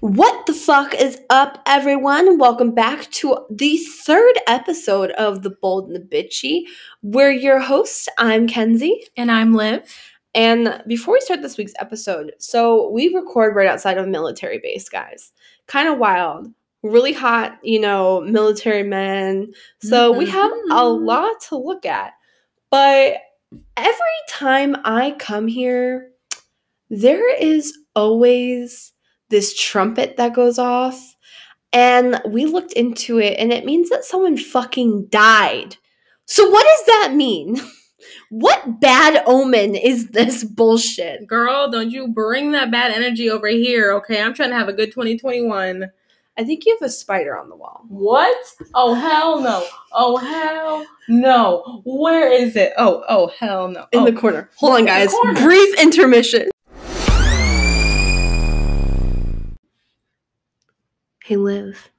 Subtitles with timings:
[0.00, 2.38] What the fuck is up, everyone?
[2.38, 6.64] Welcome back to the third episode of The Bold and the Bitchy.
[7.02, 8.06] We're your hosts.
[8.18, 9.04] I'm Kenzie.
[9.16, 9.82] And I'm Liv.
[10.34, 14.58] And before we start this week's episode, so we record right outside of a military
[14.58, 15.32] base, guys.
[15.66, 16.48] Kind of wild.
[16.82, 19.52] Really hot, you know, military men.
[19.82, 21.06] So we have a Mhm.
[21.06, 22.12] lot to look at.
[22.70, 23.16] But
[23.78, 26.12] every time I come here,
[26.90, 28.92] there is always
[29.28, 31.14] this trumpet that goes off.
[31.72, 35.76] And we looked into it, and it means that someone fucking died.
[36.24, 37.60] So, what does that mean?
[38.30, 41.26] What bad omen is this bullshit?
[41.26, 44.20] Girl, don't you bring that bad energy over here, okay?
[44.20, 45.90] I'm trying to have a good 2021.
[46.38, 47.82] I think you have a spider on the wall.
[47.88, 48.36] What?
[48.74, 49.64] Oh, hell no.
[49.92, 51.82] Oh, hell no.
[51.84, 52.72] Where is it?
[52.76, 53.86] Oh, oh, hell no.
[53.92, 54.04] In oh.
[54.04, 54.50] the corner.
[54.56, 55.14] Hold on, guys.
[55.36, 56.50] Brief intermission.
[61.26, 61.90] Hey, Liv.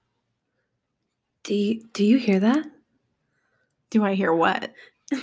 [1.44, 2.66] Do you, do you hear that?
[3.90, 4.72] Do I hear what?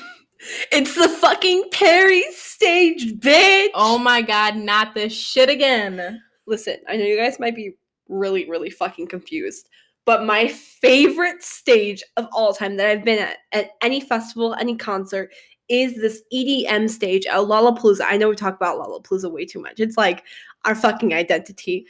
[0.70, 3.70] It's the fucking Perry stage, bitch.
[3.73, 6.20] Oh my god, not this shit again.
[6.45, 7.79] Listen, I know you guys might be
[8.11, 9.70] really, really fucking confused,
[10.05, 14.77] but my favorite stage of all time that I've been at at any festival, any
[14.77, 15.33] concert,
[15.70, 18.05] is this EDM stage at Lollapalooza.
[18.07, 19.81] I know we talk about Lollapalooza way too much.
[19.81, 20.25] It's like
[20.64, 21.86] our fucking identity.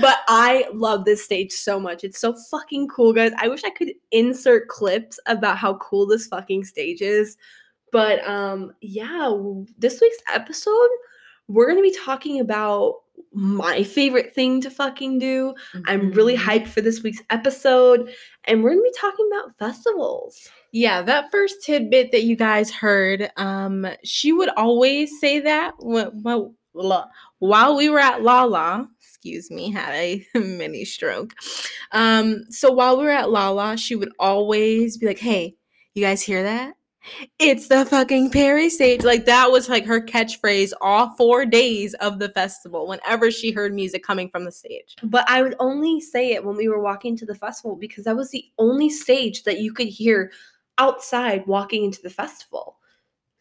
[0.00, 2.04] But I love this stage so much.
[2.04, 3.32] It's so fucking cool, guys.
[3.38, 7.36] I wish I could insert clips about how cool this fucking stage is.
[7.92, 9.32] But um yeah,
[9.78, 10.88] this week's episode
[11.48, 12.94] we're going to be talking about
[13.32, 15.54] my favorite thing to fucking do.
[15.86, 16.40] I'm really Mhm.
[16.40, 18.12] hyped for this week's episode
[18.44, 20.48] and we're going to be talking about festivals.
[20.72, 26.10] Yeah, that first tidbit that you guys heard, um, she would always say that wh-
[26.24, 26.50] wh-
[27.38, 28.88] while we were at Lala.
[29.16, 31.32] Excuse me, had a mini stroke.
[31.92, 35.56] Um, so while we were at Lala, she would always be like, "Hey,
[35.94, 36.74] you guys hear that?
[37.38, 42.18] It's the fucking Perry stage." Like that was like her catchphrase all four days of
[42.18, 42.86] the festival.
[42.86, 44.94] Whenever she heard music coming from the stage.
[45.02, 48.16] But I would only say it when we were walking to the festival because that
[48.16, 50.30] was the only stage that you could hear
[50.76, 52.76] outside walking into the festival.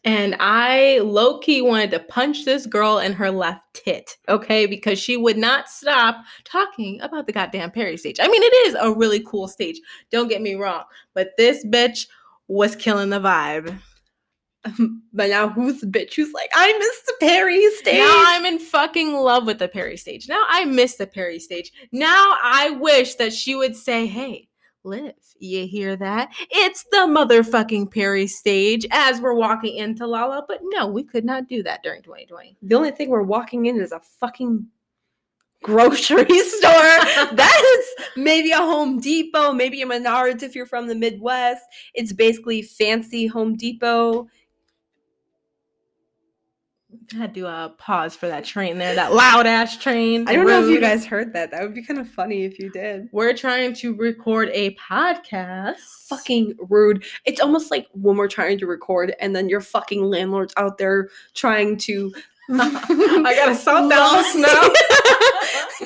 [0.06, 4.68] And I low key wanted to punch this girl in her left tit, okay?
[4.68, 8.20] Because she would not stop talking about the goddamn Perry stage.
[8.22, 10.84] I mean, it is a really cool stage, don't get me wrong,
[11.16, 12.08] but this bitch
[12.48, 13.80] was killing the vibe.
[15.14, 17.98] but now who's the bitch who's like, I miss the Perry stage?
[17.98, 20.28] Now I'm in fucking love with the Perry stage.
[20.30, 21.72] Now I miss the Perry stage.
[21.92, 24.50] Now I wish that she would say, hey,
[24.86, 26.32] Liv, you hear that?
[26.52, 30.46] It's the motherfucking Perry stage as we're walking into Lala.
[30.48, 32.58] But no, we could not do that during 2020.
[32.62, 34.68] the only thing we're walking in is a fucking
[35.64, 37.00] grocery store.
[37.34, 41.64] that is maybe a Home Depot, maybe a Menards if you're from the Midwest.
[41.96, 44.28] It's basically fancy Home Depot.
[47.14, 50.28] I had to uh, pause for that train there, that loud ass train.
[50.28, 51.52] I don't know if you guys heard that.
[51.52, 53.10] That would be kind of funny if you did.
[53.12, 55.78] We're trying to record a podcast.
[56.08, 57.04] Fucking rude.
[57.26, 61.10] It's almost like when we're trying to record and then your fucking landlord's out there
[61.34, 62.14] trying to
[62.50, 64.70] I gotta salt down the snow.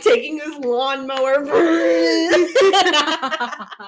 [0.02, 1.46] taking his lawnmower.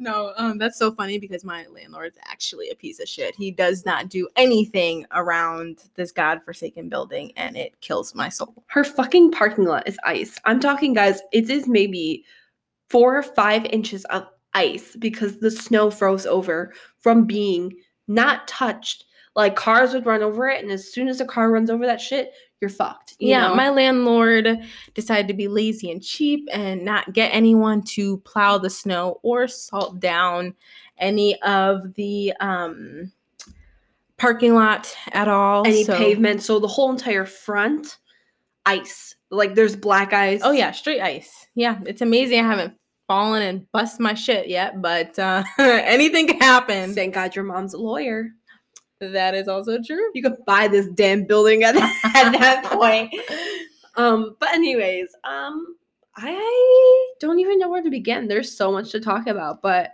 [0.00, 3.36] no, um, that's so funny because my landlord's actually a piece of shit.
[3.36, 8.64] He does not do anything around this godforsaken building, and it kills my soul.
[8.68, 10.38] Her fucking parking lot is ice.
[10.46, 12.24] I'm talking, guys, it is maybe
[12.88, 17.74] four or five inches of ice because the snow froze over from being
[18.08, 19.04] not touched.
[19.36, 22.00] Like cars would run over it, and as soon as a car runs over that
[22.00, 23.16] shit, you're fucked.
[23.18, 23.54] you yeah, know?
[23.54, 24.58] my landlord
[24.94, 29.48] decided to be lazy and cheap and not get anyone to plow the snow or
[29.48, 30.54] salt down
[30.98, 33.10] any of the um
[34.18, 35.66] parking lot at all.
[35.66, 36.42] any so- pavement.
[36.42, 37.98] So the whole entire front,
[38.66, 39.16] ice.
[39.30, 40.40] Like there's black ice.
[40.44, 41.46] Oh yeah, straight ice.
[41.54, 42.40] Yeah, it's amazing.
[42.40, 42.74] I haven't
[43.08, 46.94] fallen and bust my shit yet, but uh, anything can happen.
[46.94, 48.30] Thank God your mom's a lawyer.
[49.00, 50.10] That is also true.
[50.14, 51.74] You could buy this damn building at,
[52.04, 53.14] at that point.
[53.96, 55.76] Um, but anyways, um,
[56.16, 58.28] I don't even know where to begin.
[58.28, 59.92] There's so much to talk about, but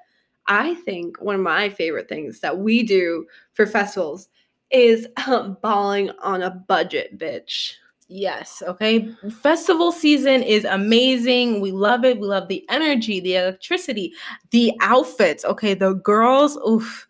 [0.49, 4.29] I think one of my favorite things that we do for festivals
[4.71, 7.75] is um, balling on a budget, bitch.
[8.09, 9.13] Yes, okay.
[9.43, 11.61] Festival season is amazing.
[11.61, 12.21] We love it.
[12.21, 14.13] We love the energy, the electricity,
[14.51, 15.45] the outfits.
[15.45, 17.06] Okay, the girls, oof,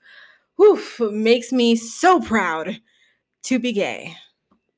[0.60, 2.80] oof, makes me so proud
[3.44, 4.14] to be gay.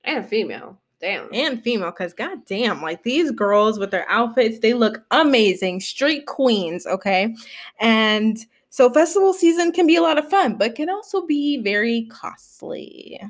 [0.04, 0.78] And female.
[1.00, 1.28] Damn.
[1.32, 6.88] and female because goddamn like these girls with their outfits they look amazing straight queens
[6.88, 7.36] okay
[7.78, 12.08] and so festival season can be a lot of fun but can also be very
[12.10, 13.20] costly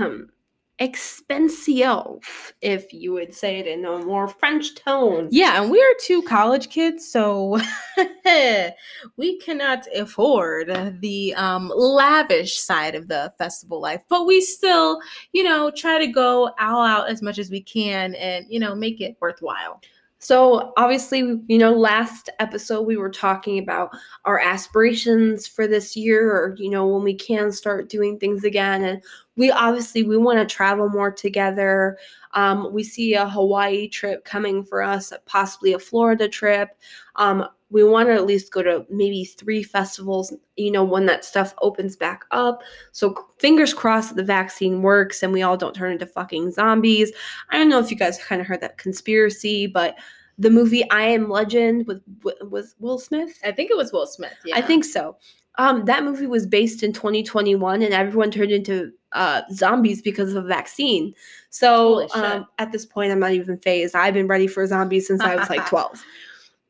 [0.00, 0.28] um,
[0.78, 5.28] expensive, if you would say it in a more French tone.
[5.30, 7.58] yeah and we're two college kids so
[9.16, 15.00] we cannot afford the um, lavish side of the festival life but we still
[15.32, 18.74] you know try to go all out as much as we can and you know
[18.74, 19.80] make it worthwhile
[20.18, 23.90] So, obviously, you know, last episode we were talking about
[24.24, 28.82] our aspirations for this year or, you know, when we can start doing things again.
[28.84, 29.02] And
[29.36, 31.98] we obviously we want to travel more together.
[32.32, 36.70] Um, we see a Hawaii trip coming for us, possibly a Florida trip.
[37.16, 41.24] Um, we want to at least go to maybe three festivals, you know, when that
[41.24, 42.62] stuff opens back up.
[42.92, 47.12] So fingers crossed that the vaccine works and we all don't turn into fucking zombies.
[47.50, 49.96] I don't know if you guys kind of heard that conspiracy, but
[50.38, 52.02] the movie I Am Legend with
[52.50, 53.38] with Will Smith.
[53.42, 55.16] i think it was will smith yeah I think so.
[55.58, 60.44] Um, that movie was based in 2021, and everyone turned into uh, zombies because of
[60.44, 61.14] a vaccine.
[61.48, 63.94] So um, at this point, I'm not even phased.
[63.94, 66.04] I've been ready for zombies since I was like 12.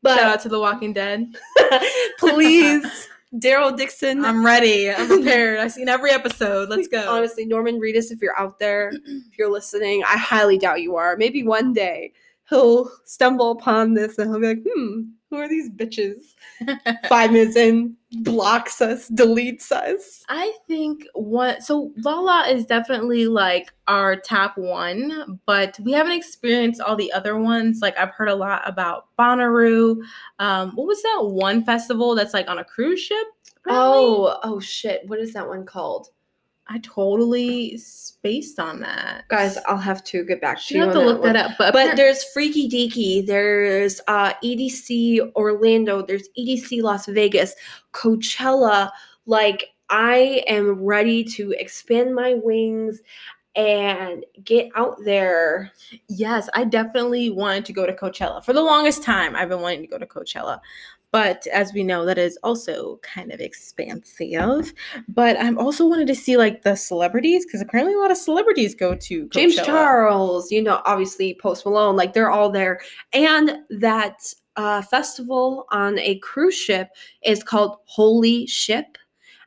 [0.01, 1.35] But Shout out to The Walking Dead.
[2.19, 4.23] please, Daryl Dixon.
[4.23, 4.89] I'm ready.
[4.91, 5.59] I'm prepared.
[5.59, 6.69] I've seen every episode.
[6.69, 7.09] Let's go.
[7.09, 11.17] Honestly, Norman Reedus, if you're out there, if you're listening, I highly doubt you are.
[11.17, 12.13] Maybe one day
[12.49, 16.35] he'll stumble upon this and he'll be like, hmm, who are these bitches?
[17.09, 20.23] Five minutes in, blocks us, deletes us.
[20.29, 21.61] I think one.
[21.61, 27.37] so Lala is definitely like our top one, but we haven't experienced all the other
[27.37, 27.79] ones.
[27.81, 29.97] Like I've heard a lot about Bonnaroo.
[30.39, 33.27] Um, what was that one festival that's like on a cruise ship?
[33.67, 33.97] apparently?
[33.97, 35.01] Oh, oh shit.
[35.07, 36.09] What is that one called?
[36.69, 39.27] I totally spaced on that.
[39.29, 40.85] Guys, I'll have to get back to you you.
[40.85, 41.33] have to look one.
[41.33, 41.57] that up.
[41.57, 47.55] But, But there's Freaky Deaky, there's uh, EDC Orlando, there's EDC Las Vegas,
[47.93, 48.91] Coachella.
[49.25, 53.01] Like, I am ready to expand my wings
[53.55, 55.71] and get out there.
[56.09, 58.43] Yes, I definitely wanted to go to Coachella.
[58.43, 60.59] For the longest time, I've been wanting to go to Coachella.
[61.11, 64.73] But as we know, that is also kind of expansive.
[65.07, 68.75] But I'm also wanted to see like the celebrities because apparently a lot of celebrities
[68.75, 69.31] go to Coachella.
[69.31, 72.81] James Charles, you know, obviously Post Malone, like they're all there.
[73.13, 76.89] And that uh, festival on a cruise ship
[77.23, 78.97] is called Holy Ship.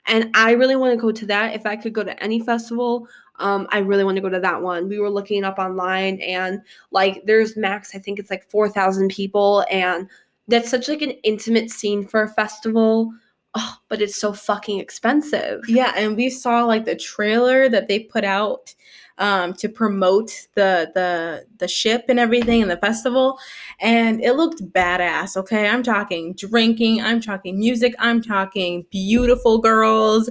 [0.06, 1.54] And I really want to go to that.
[1.54, 4.62] If I could go to any festival, um, I really want to go to that
[4.62, 4.88] one.
[4.88, 6.60] We were looking up online and
[6.90, 9.64] like there's max, I think it's like 4,000 people.
[9.70, 10.08] And
[10.50, 13.12] that's such like an intimate scene for a festival.
[13.54, 15.62] Oh, but it's so fucking expensive.
[15.68, 18.74] Yeah, and we saw like the trailer that they put out
[19.18, 23.38] um, to promote the the the ship and everything and the festival,
[23.80, 25.36] and it looked badass.
[25.36, 30.30] Okay, I'm talking drinking, I'm talking music, I'm talking beautiful girls.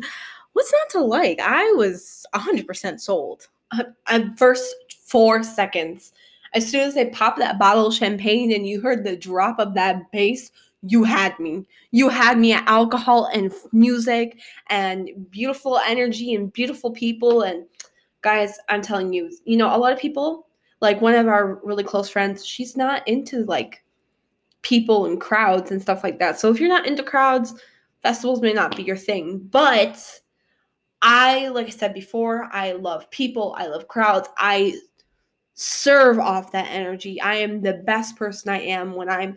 [0.53, 1.39] What's not to like?
[1.41, 3.47] I was 100% sold.
[3.71, 4.75] uh, first
[5.05, 6.11] four seconds.
[6.53, 9.73] As soon as they popped that bottle of champagne and you heard the drop of
[9.75, 10.51] that bass,
[10.81, 11.65] you had me.
[11.91, 17.41] You had me at alcohol and music and beautiful energy and beautiful people.
[17.41, 17.65] And
[18.21, 20.47] guys, I'm telling you, you know, a lot of people,
[20.81, 23.83] like one of our really close friends, she's not into like
[24.61, 26.39] people and crowds and stuff like that.
[26.39, 27.53] So if you're not into crowds,
[28.01, 29.39] festivals may not be your thing.
[29.51, 30.01] But
[31.01, 33.55] I, like I said before, I love people.
[33.57, 34.29] I love crowds.
[34.37, 34.79] I
[35.59, 37.19] serve off that energy.
[37.19, 39.35] I am the best person I am when I'm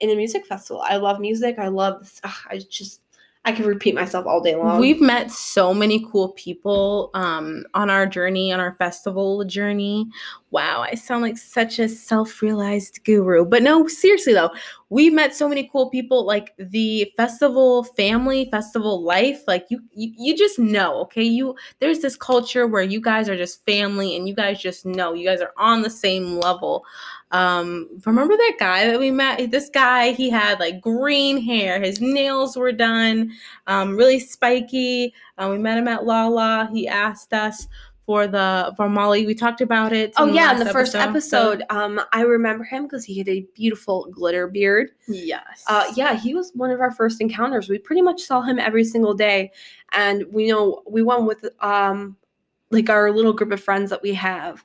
[0.00, 0.82] in a music festival.
[0.82, 1.58] I love music.
[1.58, 2.20] I love this.
[2.22, 3.00] ugh, I just,
[3.46, 4.78] I can repeat myself all day long.
[4.78, 10.06] We've met so many cool people um, on our journey, on our festival journey.
[10.52, 13.46] Wow, I sound like such a self realized guru.
[13.46, 14.50] But no, seriously though,
[14.90, 16.26] we met so many cool people.
[16.26, 19.44] Like the festival family, festival life.
[19.48, 21.00] Like you, you, you just know.
[21.04, 24.84] Okay, you there's this culture where you guys are just family, and you guys just
[24.84, 25.14] know.
[25.14, 26.84] You guys are on the same level.
[27.30, 29.50] Um, remember that guy that we met?
[29.50, 31.80] This guy, he had like green hair.
[31.80, 33.32] His nails were done
[33.66, 35.14] um, really spiky.
[35.38, 36.68] Uh, we met him at Lala.
[36.70, 37.68] He asked us
[38.06, 39.26] for the for Molly.
[39.26, 40.12] We talked about it.
[40.16, 43.46] Oh yeah, in the first so- episode, um, I remember him because he had a
[43.54, 44.90] beautiful glitter beard.
[45.08, 45.64] yes.
[45.66, 47.68] Uh, yeah, he was one of our first encounters.
[47.68, 49.52] We pretty much saw him every single day,
[49.92, 52.16] and we know we went with um,
[52.70, 54.64] like our little group of friends that we have,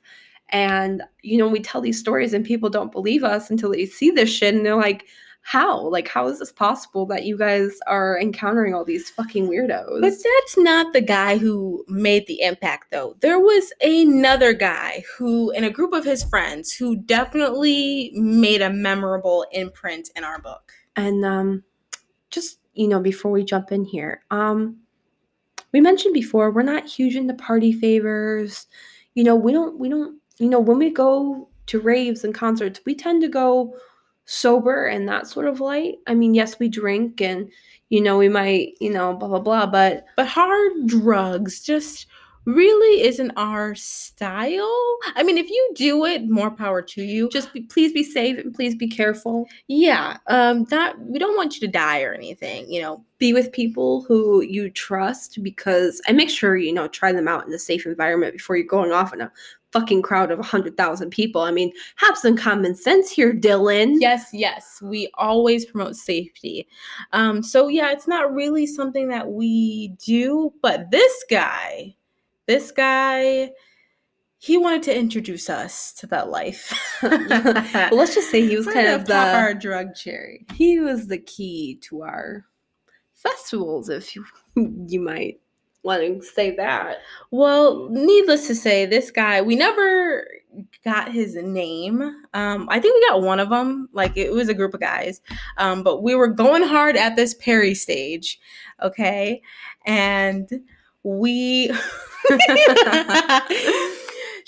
[0.50, 4.10] and you know we tell these stories and people don't believe us until they see
[4.10, 5.06] this shit and they're like,
[5.48, 5.88] how?
[5.88, 10.02] Like, how is this possible that you guys are encountering all these fucking weirdos?
[10.02, 13.16] But that's not the guy who made the impact, though.
[13.20, 18.68] There was another guy who, in a group of his friends, who definitely made a
[18.68, 20.70] memorable imprint in our book.
[20.96, 21.64] And um,
[22.28, 24.76] just you know, before we jump in here, um,
[25.72, 28.66] we mentioned before we're not huge into party favors.
[29.14, 32.80] You know, we don't we don't you know when we go to raves and concerts,
[32.84, 33.74] we tend to go
[34.28, 35.96] sober and that sort of light.
[36.06, 37.50] I mean, yes, we drink and
[37.88, 42.06] you know, we might, you know, blah blah blah, but But hard drugs just
[42.44, 44.98] really isn't our style.
[45.16, 47.28] I mean, if you do it, more power to you.
[47.30, 49.46] just be, please be safe and please be careful.
[49.68, 53.04] Yeah, um that we don't want you to die or anything, you know.
[53.18, 57.46] Be with people who you trust because and make sure you know try them out
[57.46, 59.32] in a safe environment before you're going off in a
[59.72, 61.42] fucking crowd of 100,000 people.
[61.42, 63.96] I mean, have some common sense here, Dylan.
[63.98, 64.80] Yes, yes.
[64.82, 66.66] We always promote safety.
[67.12, 71.96] Um, so yeah, it's not really something that we do, but this guy,
[72.46, 73.50] this guy,
[74.38, 76.72] he wanted to introduce us to that life.
[77.02, 80.46] Well, let's just say he was kind of the our drug cherry.
[80.54, 82.44] he was the key to our
[83.14, 84.24] festivals if you
[84.88, 85.40] you might
[85.88, 86.98] want to say that.
[87.30, 90.26] Well, needless to say, this guy, we never
[90.84, 92.02] got his name.
[92.34, 93.88] Um, I think we got one of them.
[93.92, 95.20] Like it was a group of guys,
[95.56, 98.38] um, but we were going hard at this Perry stage,
[98.82, 99.42] okay,
[99.86, 100.48] and
[101.02, 101.72] we.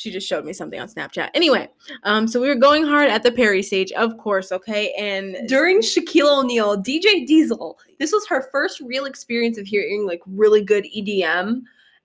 [0.00, 1.28] she just showed me something on Snapchat.
[1.35, 1.69] Anyway,
[2.04, 5.80] um, so we were going hard at the Perry stage, of course, okay, and During
[5.80, 10.87] Shaquille O'Neal, DJ Diesel, this was her first real experience of hearing like really good
[10.97, 11.64] EDM.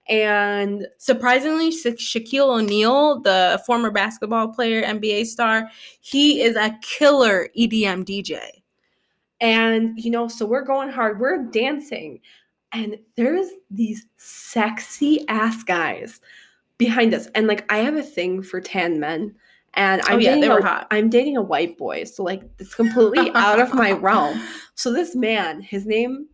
[0.10, 5.70] And surprisingly, Shaquille O'Neal, the former basketball player, NBA star,
[6.02, 8.42] he is a killer EDM DJ.
[9.40, 12.20] and you know, so we're going hard, we're dancing,
[12.74, 16.20] and there's these sexy ass guys
[16.77, 17.27] behind us.
[17.36, 19.36] And like I have a thing for tan men.
[19.77, 20.88] And I'm Oh, yeah, dating they a- were hot.
[20.91, 24.41] I'm dating a white boy, so like it's completely out of my realm.
[24.75, 26.27] So this man, his name,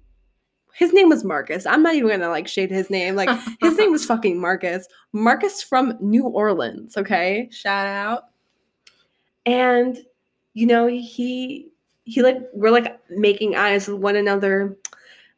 [0.74, 1.66] his name was Marcus.
[1.66, 3.16] I'm not even gonna like shade his name.
[3.16, 3.30] Like
[3.60, 4.88] his name was fucking Marcus.
[5.12, 6.96] Marcus from New Orleans.
[6.98, 8.26] Okay, Shout out.
[9.46, 9.98] and
[10.54, 11.70] you know he
[12.04, 14.78] he like we're like making eyes with one another,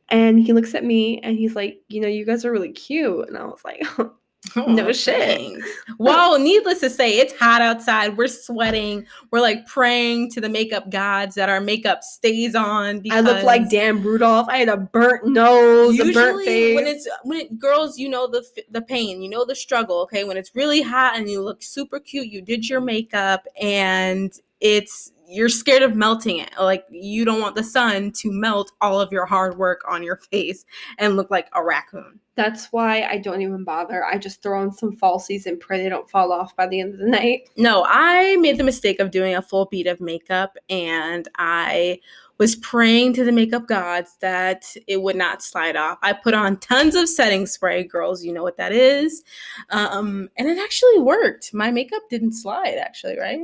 [0.09, 3.27] and he looks at me and he's like, you know, you guys are really cute,
[3.27, 3.81] and I was like,
[4.55, 5.15] No oh, shit.
[5.15, 5.67] thanks.
[5.97, 8.17] Well, needless to say, it's hot outside.
[8.17, 9.05] We're sweating.
[9.31, 13.01] We're like praying to the makeup gods that our makeup stays on.
[13.09, 14.47] I look like Dan Rudolph.
[14.49, 16.75] I had a burnt nose, a burnt face.
[16.75, 20.01] when it's when it, girls, you know the the pain, you know the struggle.
[20.01, 24.33] Okay, when it's really hot and you look super cute, you did your makeup, and
[24.59, 26.51] it's you're scared of melting it.
[26.59, 30.17] Like you don't want the sun to melt all of your hard work on your
[30.17, 30.65] face
[30.97, 32.19] and look like a raccoon.
[32.35, 34.03] That's why I don't even bother.
[34.03, 36.93] I just throw on some falsies and pray they don't fall off by the end
[36.93, 37.49] of the night.
[37.57, 41.99] No, I made the mistake of doing a full beat of makeup, and I
[42.39, 45.99] was praying to the makeup gods that it would not slide off.
[46.01, 49.23] I put on tons of setting spray, girls, you know what that is.
[49.69, 51.53] Um, and it actually worked.
[51.53, 53.39] My makeup didn't slide, actually, right?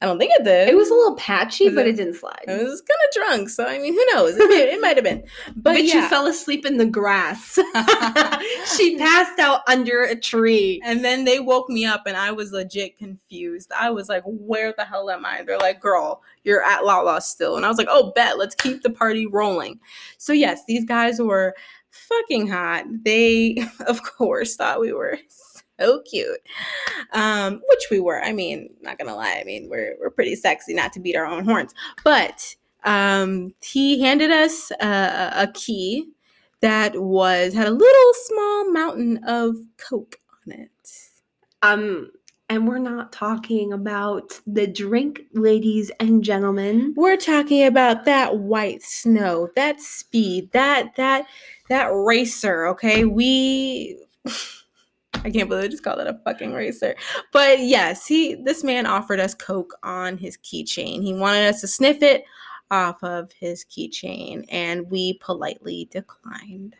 [0.00, 0.68] I don't think it did.
[0.68, 2.44] It was a little patchy, Was but it- it didn't slide.
[2.46, 4.36] I was kind of drunk, so I mean, who knows?
[4.36, 5.24] It, it might have been,
[5.56, 5.94] but But yeah.
[6.02, 7.54] you fell asleep in the grass.
[8.76, 10.80] she passed out under a tree.
[10.84, 13.72] And then they woke me up and I was legit confused.
[13.76, 15.42] I was like, where the hell am I?
[15.42, 17.56] They're like, girl, you're at Lala still.
[17.56, 19.80] And I was like, oh, bet, let's keep the party rolling.
[20.16, 21.54] So, yes, these guys were
[21.90, 22.84] fucking hot.
[23.04, 25.18] They, of course, thought we were
[25.78, 26.40] so cute,
[27.12, 28.22] um, which we were.
[28.22, 29.38] I mean, not gonna lie.
[29.40, 31.74] I mean, we're, we're pretty sexy, not to beat our own horns.
[32.04, 32.54] But
[32.84, 36.08] um, he handed us a, a key
[36.60, 40.16] that was had a little small mountain of coke
[40.46, 40.70] on it.
[41.62, 42.10] Um,
[42.50, 46.94] and we're not talking about the drink, ladies and gentlemen.
[46.96, 51.26] We're talking about that white snow, that speed, that that
[51.68, 53.04] that racer, okay?
[53.04, 53.98] We
[55.24, 56.94] I can't believe I just called it a fucking racer.
[57.32, 61.02] But yes, he this man offered us coke on his keychain.
[61.02, 62.24] He wanted us to sniff it
[62.70, 66.76] off of his keychain and we politely declined.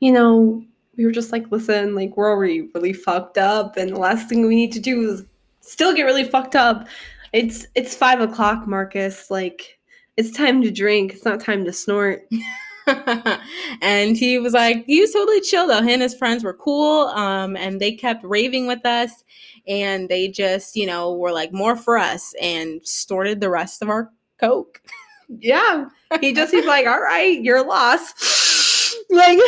[0.00, 0.64] You know,
[0.96, 4.46] we were just like, listen, like we're already really fucked up, and the last thing
[4.46, 5.24] we need to do is
[5.60, 6.86] still get really fucked up.
[7.32, 9.30] It's it's five o'clock, Marcus.
[9.30, 9.78] Like
[10.16, 11.12] it's time to drink.
[11.12, 12.28] It's not time to snort.
[13.82, 15.82] and he was like, he was totally chill though.
[15.82, 17.06] He and his friends were cool.
[17.08, 19.24] Um, and they kept raving with us,
[19.66, 23.88] and they just, you know, were like more for us and snorted the rest of
[23.88, 24.10] our
[24.40, 24.80] coke.
[25.28, 25.86] yeah.
[26.20, 28.96] He just he's like, all right, you're lost.
[29.10, 29.38] like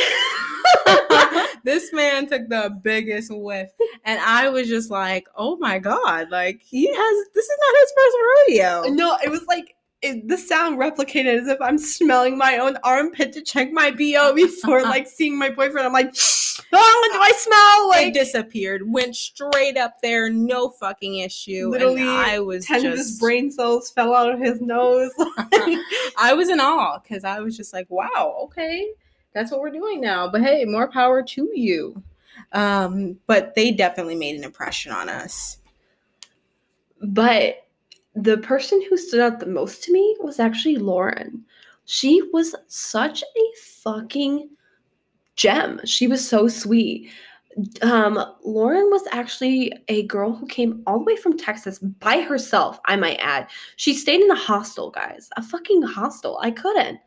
[1.65, 3.71] this man took the biggest whiff.
[4.05, 7.93] And I was just like, oh my God, like he has, this is not his
[7.97, 8.95] first rodeo.
[8.95, 9.74] no, it was like
[10.05, 14.35] it, the sound replicated as if I'm smelling my own armpit to check my BO
[14.37, 15.87] before like seeing my boyfriend.
[15.87, 16.15] I'm like,
[16.73, 18.03] oh, what do I smell?
[18.03, 21.71] It Like disappeared, went straight up there, no fucking issue.
[21.71, 25.11] Literally and I was ten of his just, brain cells fell out of his nose.
[25.19, 28.87] I was in awe because I was just like, wow, okay,
[29.33, 30.29] that's what we're doing now.
[30.29, 32.03] But hey, more power to you.
[32.53, 35.59] Um, but they definitely made an impression on us.
[37.03, 37.64] But
[38.15, 41.45] the person who stood out the most to me was actually Lauren.
[41.87, 44.49] She was such a fucking
[45.37, 45.81] gem.
[45.85, 47.11] She was so sweet.
[47.83, 52.81] Um, Lauren was actually a girl who came all the way from Texas by herself,
[52.87, 53.49] I might add.
[53.77, 55.29] She stayed in a hostel, guys.
[55.37, 56.39] A fucking hostel.
[56.43, 56.99] I couldn't.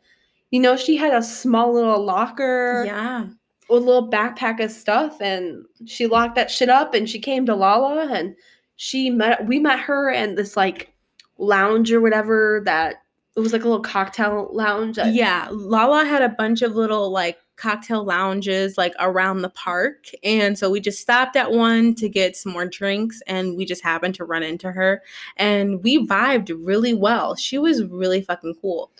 [0.50, 3.26] You know, she had a small little locker Yeah.
[3.68, 7.54] a little backpack of stuff and she locked that shit up and she came to
[7.54, 8.34] Lala and
[8.76, 10.94] she met we met her and this like
[11.38, 13.02] lounge or whatever that
[13.36, 14.96] it was like a little cocktail lounge.
[14.96, 20.06] that- Yeah, Lala had a bunch of little like cocktail lounges like around the park.
[20.24, 23.82] And so we just stopped at one to get some more drinks and we just
[23.82, 25.02] happened to run into her
[25.36, 27.34] and we vibed really well.
[27.36, 28.90] She was really fucking cool.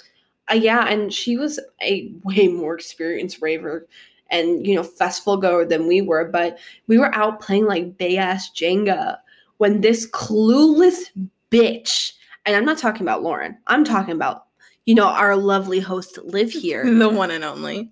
[0.50, 3.86] Uh, yeah, and she was a way more experienced raver
[4.30, 8.14] and you know festival goer than we were, but we were out playing like big
[8.16, 9.18] ass Jenga
[9.58, 11.10] when this clueless
[11.50, 12.12] bitch,
[12.46, 14.44] and I'm not talking about Lauren, I'm talking about
[14.86, 16.84] you know our lovely host live here.
[16.84, 17.90] the one and only.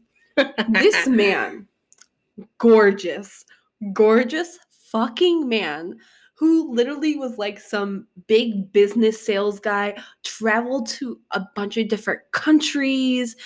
[0.68, 1.66] this man,
[2.58, 3.44] gorgeous,
[3.92, 5.96] gorgeous fucking man
[6.36, 12.20] who literally was like some big business sales guy, traveled to a bunch of different
[12.32, 13.36] countries.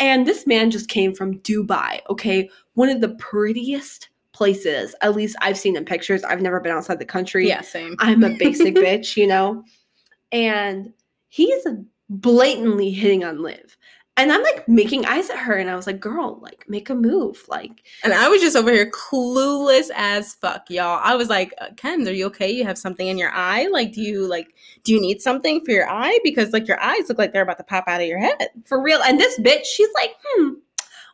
[0.00, 2.50] And this man just came from Dubai, okay?
[2.74, 6.24] One of the prettiest places, at least I've seen in pictures.
[6.24, 7.46] I've never been outside the country.
[7.46, 7.94] Yeah, same.
[8.00, 9.62] I'm a basic bitch, you know?
[10.32, 10.92] And
[11.28, 11.66] he's
[12.08, 13.76] blatantly hitting on Liv.
[14.16, 16.94] And I'm like making eyes at her, and I was like, girl, like, make a
[16.94, 17.42] move.
[17.48, 21.00] Like, And I was just over here clueless as fuck, y'all.
[21.02, 22.50] I was like, uh, Ken, are you okay?
[22.50, 23.68] You have something in your eye?
[23.68, 26.18] Like, do you like do you need something for your eye?
[26.22, 28.48] Because like your eyes look like they're about to pop out of your head.
[28.66, 29.00] for real.
[29.02, 30.50] And this bitch, she's like, hmm,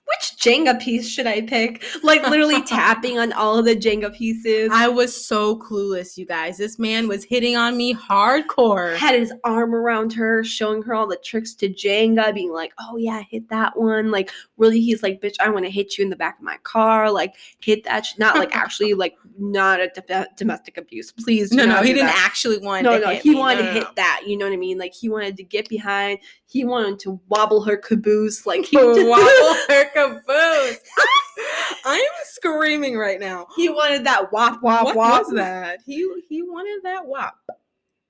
[0.07, 1.83] which Jenga piece should I pick?
[2.03, 4.71] Like, literally tapping on all of the Jenga pieces.
[4.73, 6.57] I was so clueless, you guys.
[6.59, 8.97] This man was hitting on me hardcore.
[8.97, 12.97] had his arm around her, showing her all the tricks to Jenga, being like, "Oh
[12.97, 16.11] yeah, hit that one." Like, really, he's like, "Bitch, I want to hit you in
[16.11, 18.07] the back of my car." Like, hit that.
[18.07, 18.19] Sh-.
[18.19, 21.13] Not like actually, like, not a do- domestic abuse.
[21.13, 22.25] Please, No, no, he didn't that.
[22.27, 23.37] actually want No, to no, hit he me.
[23.37, 24.23] wanted No, to no, hit that.
[24.27, 24.79] You know what I mean?
[24.79, 26.19] Like, he wanted to get behind.
[26.49, 28.47] He wanted to wobble her caboose.
[28.47, 30.79] Like, he Wobble her caboose.
[31.85, 33.47] I'm screaming right now.
[33.57, 34.85] he wanted that wop wop wop.
[34.87, 35.23] what wop.
[35.23, 35.81] was that?
[35.85, 37.37] He he wanted that wop.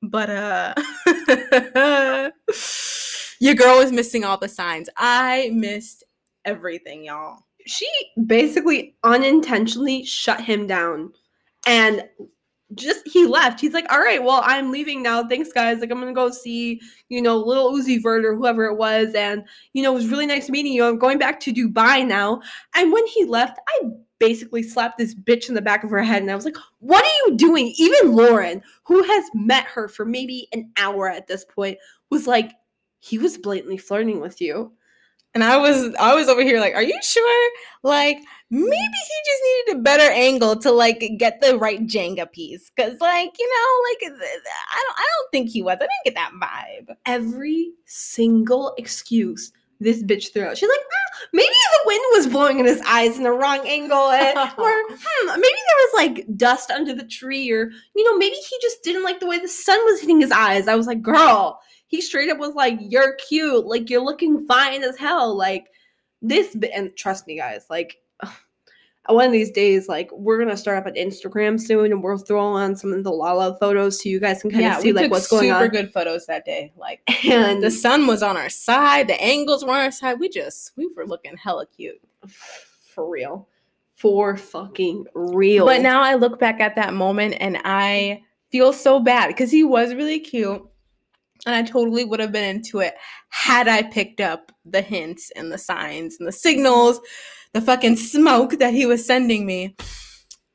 [0.02, 0.74] But uh
[3.40, 4.88] your girl was missing all the signs.
[4.96, 6.04] I missed
[6.44, 7.38] everything, y'all.
[7.66, 7.88] she
[8.26, 11.12] basically unintentionally shut him down
[11.66, 12.08] and
[12.74, 13.60] just he left.
[13.60, 15.26] He's like all right well i'm leaving now.
[15.26, 15.80] Thanks guys.
[15.80, 19.14] Like i'm gonna go see you know lil uzi vert or whoever it was.
[19.14, 20.84] And you know it was really nice meeting you.
[20.84, 22.40] I'm going back to dubai now.
[22.74, 26.22] And when he left i basically slapped this bitch in the back of her head
[26.22, 27.72] and i was like what are you doing?
[27.76, 31.78] Even lauren who has met her for maybe an hour at this point
[32.10, 32.52] was like
[32.98, 34.72] he was blatantly flirting with you
[35.36, 37.50] And I was I was over here like, are you sure?
[37.82, 38.16] Like
[38.48, 42.70] maybe he just needed a better angle to like get the right Jenga piece.
[42.74, 45.74] Cause like, you know, like I don't I don't think he was.
[45.74, 46.96] I didn't get that vibe.
[47.04, 50.56] every single excuse this bitch threw out.
[50.56, 54.10] She's like, "Mm, maybe the wind was blowing in his eyes in the wrong angle,
[54.10, 58.36] and, or hmm, maybe there was like dust under the tree, or you know, maybe
[58.36, 60.66] he just didn't like the way the sun was hitting his eyes.
[60.66, 64.82] I was like, girl, he straight up was like, you're cute, like you're looking fine
[64.82, 65.66] as hell, like
[66.22, 66.56] this.
[66.74, 67.96] And trust me, guys, like.
[69.08, 72.40] One of these days, like we're gonna start up an Instagram soon, and we'll throw
[72.40, 75.28] on some of the Lala photos so you guys can kind of see like what's
[75.28, 75.62] going super on.
[75.62, 76.72] Super good photos that day.
[76.76, 80.18] Like And the sun was on our side, the angles were on our side.
[80.18, 82.00] We just we were looking hella cute.
[82.26, 83.46] for real
[83.96, 89.00] for fucking real But now I look back at that moment and I feel so
[89.00, 90.62] bad because he was really cute.
[91.44, 92.94] And I totally would have been into it
[93.28, 97.00] had I picked up the hints and the signs and the signals,
[97.52, 99.76] the fucking smoke that he was sending me.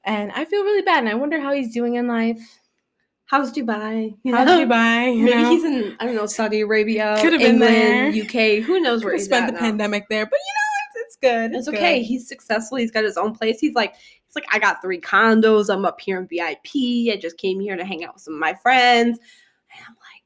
[0.04, 1.00] And I feel really bad.
[1.00, 2.40] And I wonder how he's doing in life.
[3.26, 4.18] how's Dubai?
[4.24, 4.66] You How's know?
[4.66, 5.16] Dubai?
[5.16, 5.50] You Maybe know?
[5.52, 8.24] he's in I don't know Saudi Arabia, Could have been England, there.
[8.58, 8.64] UK.
[8.64, 9.60] Who knows where Could've he's spent the now.
[9.60, 11.58] pandemic there, but you know, it's, it's good.
[11.58, 12.00] It's okay.
[12.00, 12.06] good.
[12.08, 12.78] He's successful.
[12.78, 13.60] He's got his own place.
[13.60, 15.74] He's like, he's like, I got three condos.
[15.74, 17.14] I'm up here in VIP.
[17.14, 19.18] I just came here to hang out with some of my friends.
[19.74, 20.21] And I'm like,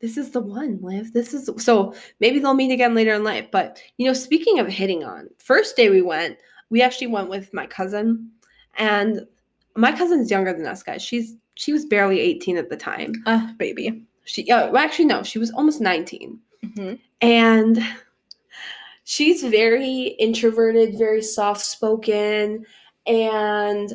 [0.00, 1.12] this is the one, Liv.
[1.12, 3.48] This is so maybe they'll meet again later in life.
[3.50, 6.38] But you know, speaking of hitting on, first day we went,
[6.70, 8.30] we actually went with my cousin,
[8.76, 9.26] and
[9.76, 11.02] my cousin's younger than us, guys.
[11.02, 13.12] She's she was barely 18 at the time.
[13.26, 14.04] Uh, baby.
[14.24, 16.38] She, uh, well, actually, no, she was almost 19
[16.74, 17.80] hmm and
[19.04, 22.64] she's very introverted, very soft spoken,
[23.06, 23.94] and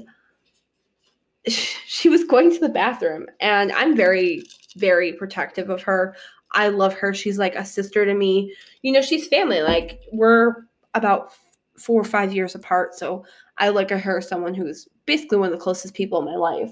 [1.48, 3.28] she was going to the bathroom.
[3.39, 6.16] And I'm very, very protective of her.
[6.52, 7.14] I love her.
[7.14, 8.54] She's like a sister to me.
[8.82, 9.62] You know, she's family.
[9.62, 11.34] Like, we're about
[11.78, 12.96] four or five years apart.
[12.96, 13.26] So
[13.58, 16.36] I look at her as someone who's basically one of the closest people in my
[16.36, 16.72] life.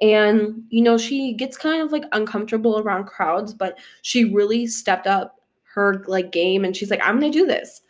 [0.00, 5.06] And, you know, she gets kind of like uncomfortable around crowds, but she really stepped
[5.06, 5.40] up
[5.74, 7.82] her like game and she's like, I'm gonna do this.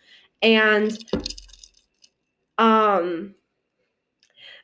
[0.43, 0.99] And
[2.59, 3.35] um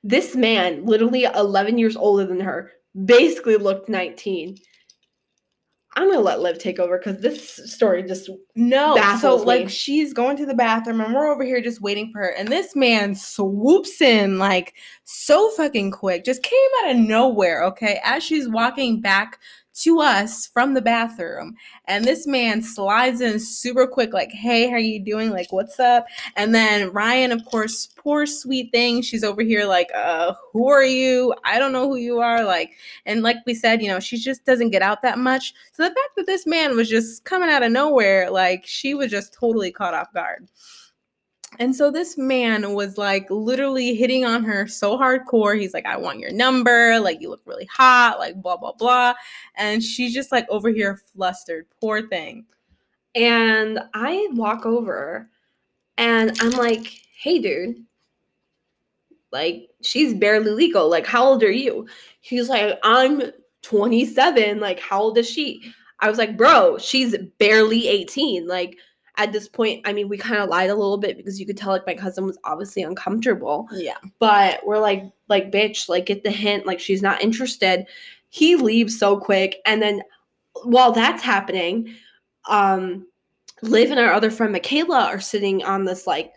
[0.02, 2.72] this man, literally 11 years older than her,
[3.06, 4.58] basically looked 19.
[5.96, 10.12] I'm gonna let Liv take over because this story just No, so Baffles like she's
[10.12, 12.34] going to the bathroom and we're over here just waiting for her.
[12.36, 18.00] And this man swoops in like so fucking quick, just came out of nowhere, okay,
[18.02, 19.38] as she's walking back
[19.74, 21.56] to us from the bathroom.
[21.86, 25.30] And this man slides in super quick, like, hey, how you doing?
[25.30, 26.06] Like, what's up?
[26.36, 29.02] And then Ryan, of course, poor sweet thing.
[29.02, 31.34] She's over here like, uh, who are you?
[31.44, 32.44] I don't know who you are.
[32.44, 32.72] Like,
[33.04, 35.54] and like we said, you know, she just doesn't get out that much.
[35.72, 39.10] So the fact that this man was just coming out of nowhere, like she was
[39.10, 40.48] just totally caught off guard.
[41.58, 45.58] And so this man was like literally hitting on her so hardcore.
[45.60, 46.98] He's like, I want your number.
[47.00, 49.14] Like, you look really hot, like, blah, blah, blah.
[49.56, 51.66] And she's just like over here flustered.
[51.80, 52.44] Poor thing.
[53.14, 55.28] and I walk over
[55.98, 56.86] and I'm like,
[57.16, 57.84] hey dude,
[59.32, 60.88] like she's barely legal.
[60.88, 61.86] Like, how old are you?
[62.20, 63.22] He's like, I'm
[63.62, 64.60] 27.
[64.60, 65.62] Like, how old is she?
[66.00, 68.46] I was like, bro, she's barely 18.
[68.46, 68.76] Like,
[69.16, 71.56] at this point, I mean, we kind of lied a little bit because you could
[71.56, 73.68] tell like my cousin was obviously uncomfortable.
[73.72, 73.96] Yeah.
[74.18, 77.86] But we're like, like, bitch, like get the hint, like she's not interested.
[78.30, 79.60] He leaves so quick.
[79.66, 80.02] And then
[80.64, 81.94] while that's happening,
[82.48, 83.06] um,
[83.62, 86.34] Liv and our other friend Michaela are sitting on this like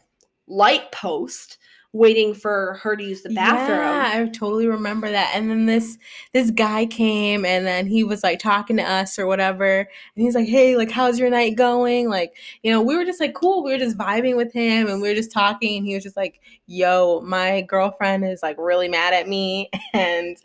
[0.48, 1.58] light post
[1.98, 3.80] waiting for her to use the bathroom.
[3.80, 5.32] Yeah, I totally remember that.
[5.34, 5.98] And then this
[6.32, 9.80] this guy came and then he was like talking to us or whatever.
[9.80, 12.10] And he's like, Hey, like how's your night going?
[12.10, 13.64] Like, you know, we were just like cool.
[13.64, 16.18] We were just vibing with him and we were just talking and he was just
[16.18, 20.38] like, Yo, my girlfriend is like really mad at me and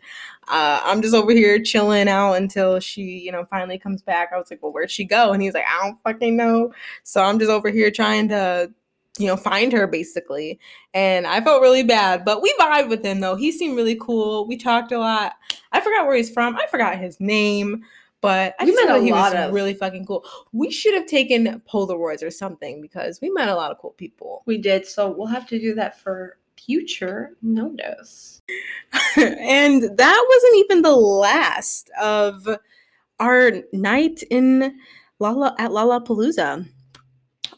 [0.47, 4.31] uh, I'm just over here chilling out until she, you know, finally comes back.
[4.33, 5.31] I was like, Well, where'd she go?
[5.31, 6.73] And he's like, I don't fucking know.
[7.03, 8.71] So I'm just over here trying to
[9.19, 10.59] you know, find her basically.
[10.93, 13.35] And I felt really bad, but we vibed with him though.
[13.35, 14.47] He seemed really cool.
[14.47, 15.33] We talked a lot.
[15.71, 16.55] I forgot where he's from.
[16.55, 17.83] I forgot his name,
[18.21, 20.25] but I We just met he was of- really fucking cool.
[20.51, 24.41] We should have taken Polaroids or something because we met a lot of cool people.
[24.45, 28.41] We did, so we'll have to do that for future notice.
[29.17, 32.47] and that wasn't even the last of
[33.19, 34.79] our night in
[35.19, 36.67] Lala at Lollapalooza.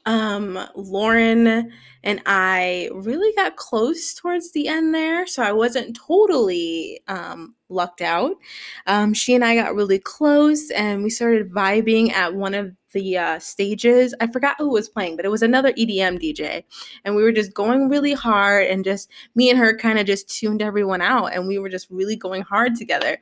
[0.06, 1.72] Um, Lauren
[2.06, 8.02] and I really got close towards the end there, so I wasn't totally um, lucked
[8.02, 8.36] out.
[8.86, 13.18] Um, she and I got really close, and we started vibing at one of the
[13.18, 14.14] uh, stages.
[14.22, 16.64] I forgot who was playing, but it was another EDM DJ,
[17.04, 20.30] and we were just going really hard and just me and her kind of just
[20.30, 23.18] tuned everyone out and we were just really going hard together.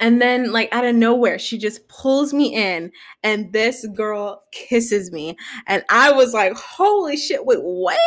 [0.00, 2.90] And then, like, out of nowhere, she just pulls me in,
[3.22, 5.36] and this girl kisses me.
[5.66, 7.98] And I was like, holy shit, wait, what?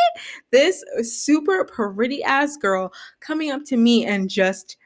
[0.52, 4.76] This super pretty ass girl coming up to me and just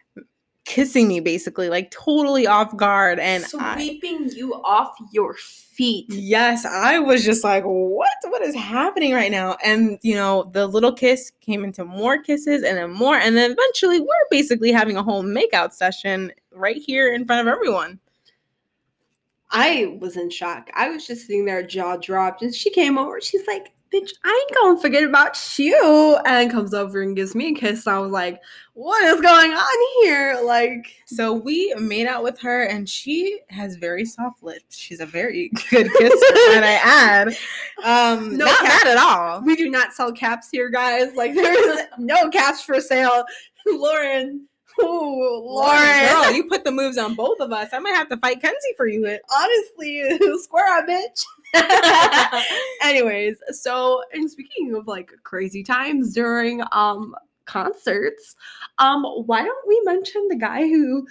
[0.64, 3.18] kissing me, basically, like totally off guard.
[3.18, 6.06] And I, sweeping you off your feet.
[6.08, 8.08] Yes, I was just like, what?
[8.24, 9.56] What is happening right now?
[9.64, 13.52] And you know, the little kiss came into more kisses and then more, and then
[13.52, 17.98] eventually we're basically having a whole makeout session right here in front of everyone.
[19.50, 20.70] I was in shock.
[20.74, 23.20] I was just sitting there, jaw dropped, and she came over.
[23.20, 27.48] She's like, "Bitch, I ain't gonna forget about you," and comes over and gives me
[27.48, 27.86] a kiss.
[27.86, 28.40] And I was like,
[28.74, 33.76] "What is going on here?" Like, So we made out with her, and she has
[33.76, 34.76] very soft lips.
[34.78, 37.28] She's a very good kisser, and I add,
[37.84, 38.82] um, No not cap.
[38.84, 39.42] bad at all.
[39.42, 41.14] we do not sell caps here, guys.
[41.16, 43.24] Like, there is no caps for sale.
[43.66, 44.46] Lauren,
[44.82, 46.22] Oh, Lauren, Lauren.
[46.22, 47.68] girl, you put the moves on both of us.
[47.72, 49.04] I might have to fight Kenzie for you.
[49.34, 51.24] Honestly, square up, bitch.
[52.82, 58.36] Anyways, so and speaking of like crazy times during um concerts,
[58.78, 61.06] um, why don't we mention the guy who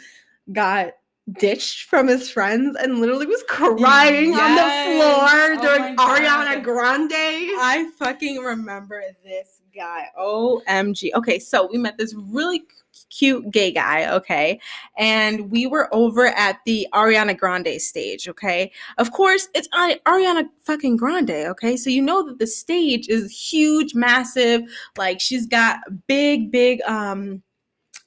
[0.54, 0.94] got
[1.38, 4.62] ditched from his friends and literally was crying on the
[4.98, 7.12] floor Oh during Ariana Grande?
[7.12, 10.08] I fucking remember this guy.
[10.20, 11.12] OMG.
[11.14, 12.64] Okay, so we met this really
[13.10, 14.60] cute gay guy, okay?
[14.98, 18.72] And we were over at the Ariana Grande stage, okay?
[18.98, 21.78] Of course, it's Ariana fucking Grande, okay?
[21.78, 24.62] So you know that the stage is huge, massive,
[24.98, 27.42] like she's got big big um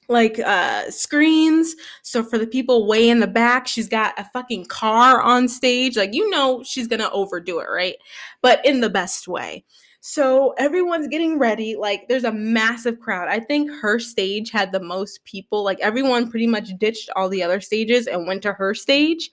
[0.09, 4.65] like uh screens so for the people way in the back she's got a fucking
[4.65, 7.95] car on stage like you know she's gonna overdo it right
[8.41, 9.63] but in the best way
[10.05, 13.29] so everyone's getting ready like there's a massive crowd.
[13.29, 17.41] I think her stage had the most people like everyone pretty much ditched all the
[17.41, 19.31] other stages and went to her stage.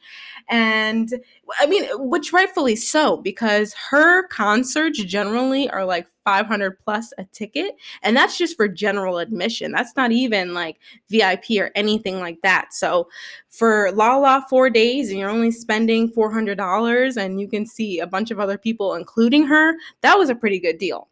[0.49, 1.13] And
[1.59, 7.77] i mean which rightfully so because her concerts generally are like 500 plus a ticket.
[8.03, 9.73] And that's just for general admission.
[9.73, 10.79] That's not even like
[11.11, 12.73] vip or anything like that.
[12.73, 13.09] So
[13.49, 18.07] for la la four days and you're only spending $400 and you can see a
[18.07, 21.10] bunch of other people including her that was a pretty good deal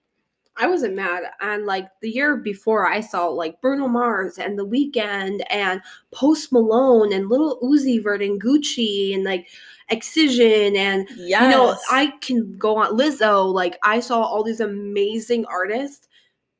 [0.58, 1.22] I wasn't mad.
[1.40, 6.52] And like the year before, I saw like Bruno Mars and The Weeknd and Post
[6.52, 9.46] Malone and Lil Uzi Vert and Gucci and like
[9.90, 13.50] Excision and yeah you know I can go on Lizzo.
[13.50, 16.07] Like I saw all these amazing artists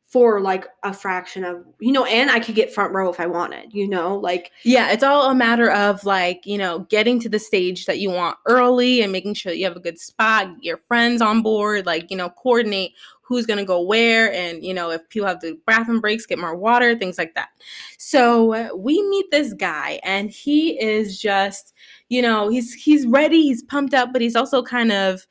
[0.08, 3.26] for like a fraction of you know, and I could get front row if I
[3.26, 3.72] wanted.
[3.74, 7.38] You know, like Yeah, it's all a matter of like, you know, getting to the
[7.38, 10.78] stage that you want early and making sure that you have a good spot, your
[10.88, 14.90] friends on board, like, you know, coordinate who's going to go where and, you know,
[14.90, 17.50] if people have the bathroom breaks, get more water, things like that.
[17.98, 21.74] So, uh, we meet this guy and he is just,
[22.08, 25.26] you know, he's he's ready, he's pumped up, but he's also kind of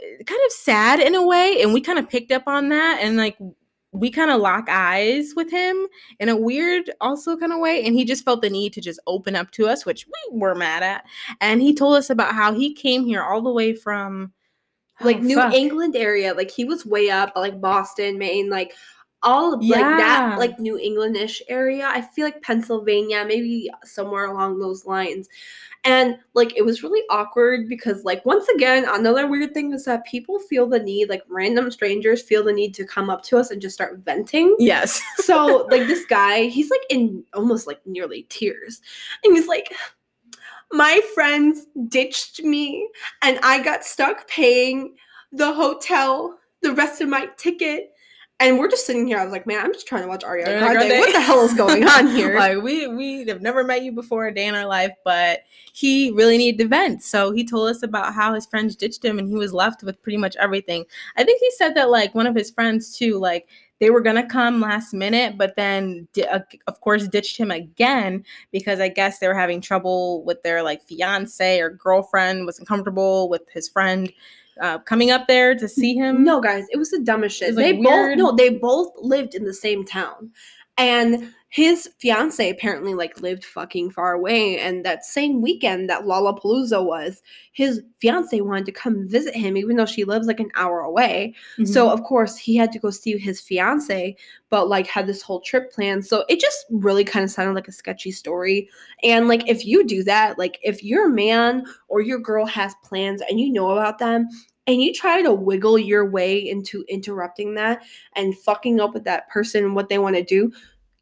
[0.00, 3.16] kind of sad in a way and we kind of picked up on that and
[3.16, 3.36] like
[3.92, 5.86] we kind of lock eyes with him
[6.20, 9.00] in a weird also kind of way and he just felt the need to just
[9.06, 11.04] open up to us which we were mad at
[11.40, 14.32] and he told us about how he came here all the way from
[15.00, 15.54] like oh, New fuck.
[15.54, 16.34] England area.
[16.34, 18.72] Like he was way up, like Boston, Maine, like
[19.22, 21.86] all of, like that, like New Englandish area.
[21.86, 25.28] I feel like Pennsylvania, maybe somewhere along those lines.
[25.84, 30.04] And like it was really awkward because like once again, another weird thing is that
[30.06, 33.50] people feel the need, like random strangers feel the need to come up to us
[33.50, 34.56] and just start venting.
[34.58, 38.80] yes So like this guy, he's like in almost like nearly tears.
[39.24, 39.72] And he's like,
[40.72, 42.88] my friends ditched me
[43.22, 44.94] and I got stuck paying
[45.32, 47.92] the hotel the rest of my ticket.
[48.40, 49.18] And we're just sitting here.
[49.18, 50.88] I was like, man, I'm just trying to watch Ariana Grande.
[50.88, 50.98] Grande.
[51.00, 52.38] What the hell is going on here?
[52.38, 55.40] like we we have never met you before a day in our life but
[55.72, 59.18] he really needed to vent so he told us about how his friends ditched him
[59.18, 60.84] and he was left with pretty much everything
[61.16, 63.46] i think he said that like one of his friends too like
[63.78, 68.24] they were gonna come last minute but then di- uh, of course ditched him again
[68.52, 73.28] because i guess they were having trouble with their like fiance or girlfriend wasn't comfortable
[73.28, 74.12] with his friend
[74.60, 77.54] uh, coming up there to see him No, guys, it was the dumbest shit.
[77.54, 78.18] Like, they weird.
[78.18, 80.30] both no, they both lived in the same town.
[80.80, 84.58] And his fiance apparently like lived fucking far away.
[84.60, 89.76] And that same weekend that Lollapalooza was, his fiance wanted to come visit him, even
[89.76, 91.34] though she lives like an hour away.
[91.64, 91.92] So Mhm.
[91.92, 94.16] of course he had to go see his fiance,
[94.48, 96.06] but like had this whole trip planned.
[96.06, 98.70] So it just really kind of sounded like a sketchy story.
[99.02, 103.22] And like if you do that, like if your man or your girl has plans
[103.28, 104.28] and you know about them
[104.70, 107.82] and you try to wiggle your way into interrupting that
[108.14, 110.52] and fucking up with that person and what they want to do,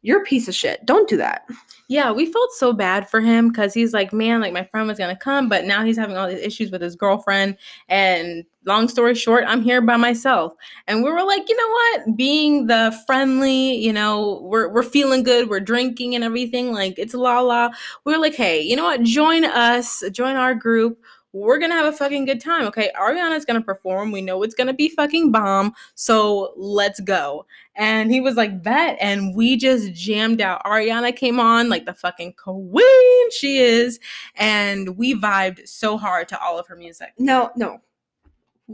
[0.01, 0.85] you're a piece of shit.
[0.85, 1.45] Don't do that.
[1.87, 4.97] Yeah, we felt so bad for him because he's like, man, like my friend was
[4.97, 7.57] gonna come, but now he's having all these issues with his girlfriend.
[7.89, 10.53] And long story short, I'm here by myself.
[10.87, 12.17] And we were like, you know what?
[12.17, 16.71] Being the friendly, you know, we're we're feeling good, we're drinking and everything.
[16.71, 17.69] Like it's la la.
[18.05, 19.03] We are like, hey, you know what?
[19.03, 20.99] Join us, join our group.
[21.31, 22.91] We're gonna have a fucking good time, okay?
[22.99, 24.11] Ariana's gonna perform.
[24.11, 25.73] We know it's gonna be fucking bomb.
[25.93, 27.45] So let's go.
[27.75, 28.97] And he was like, bet.
[28.99, 30.63] And we just jammed out.
[30.65, 33.99] Ariana came on like the fucking queen she is.
[34.35, 37.13] And we vibed so hard to all of her music.
[37.19, 37.79] No, no.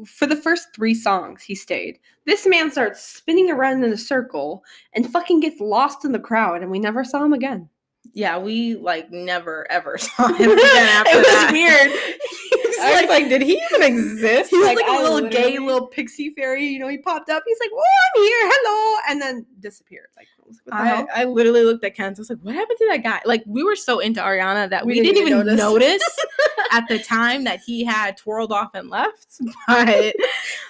[0.05, 1.99] For the first three songs, he stayed.
[2.25, 4.63] This man starts spinning around in a circle
[4.93, 7.69] and fucking gets lost in the crowd, and we never saw him again.
[8.13, 11.49] Yeah, we like never ever saw him again after it was that.
[11.51, 11.91] weird.
[12.65, 14.49] Was, I like, was like, did he even exist?
[14.49, 16.65] He was like, I a little gay little pixie fairy.
[16.65, 17.41] You know, he popped up.
[17.47, 17.81] He's like, "Oh,
[18.17, 20.07] I'm here, hello," and then disappeared.
[20.17, 20.27] Like,
[20.71, 21.05] I.
[21.15, 22.07] I literally looked at Ken.
[22.07, 23.21] I was like, what happened to that guy?
[23.25, 26.19] Like, we were so into Ariana that we, We didn't, didn't even even notice, notice.
[26.71, 29.39] at the time that he had twirled off and left.
[29.67, 30.15] But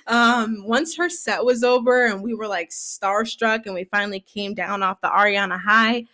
[0.08, 4.54] um, once her set was over and we were like starstruck and we finally came
[4.54, 6.06] down off the Ariana high,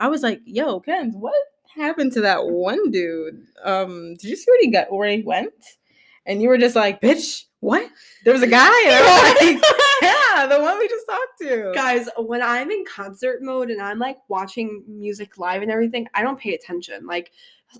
[0.00, 1.34] I was like, yo, Ken, what
[1.76, 3.46] happened to that one dude?
[3.62, 5.52] Um, did you see what he got where he went?
[6.24, 7.86] And you were just like, bitch, what?
[8.24, 8.82] There was a guy.
[8.86, 9.64] And I was like,
[10.02, 11.72] yeah, the one we just talked to.
[11.74, 16.22] Guys, when I'm in concert mode and I'm like watching music live and everything, I
[16.22, 17.06] don't pay attention.
[17.06, 17.32] Like,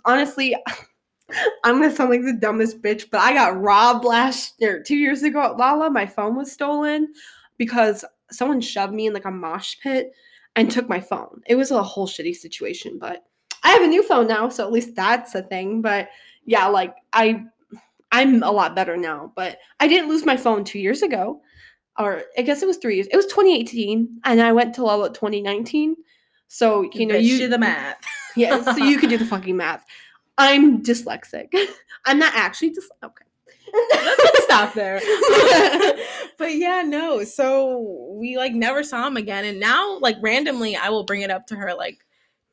[0.05, 0.55] honestly,
[1.65, 5.23] I'm gonna sound like the dumbest bitch, but I got robbed last year, two years
[5.23, 5.89] ago at Lala.
[5.89, 7.15] My phone was stolen
[7.57, 10.13] because someone shoved me in like a mosh pit
[10.61, 11.41] and took my phone.
[11.47, 13.25] It was a whole shitty situation, but
[13.65, 15.81] I have a new phone now, so at least that's a thing.
[15.81, 16.11] But
[16.45, 17.45] yeah, like I
[18.13, 21.41] I'm a lot better now, but I didn't lose my phone two years ago.
[21.99, 23.09] Or I guess it was three years.
[23.11, 25.97] It was 2018, and I went to Lolla 2019.
[26.49, 27.97] So you know, you do the math.
[28.37, 29.85] yeah, so you can do the fucking math.
[30.37, 31.55] I'm dyslexic.
[32.05, 33.05] I'm not actually dyslexic.
[33.05, 33.25] Okay.
[33.73, 35.01] Let's stop there.
[36.39, 37.25] but yeah, no.
[37.25, 39.45] So we like never saw him again.
[39.45, 41.99] And now, like randomly, I will bring it up to her, like,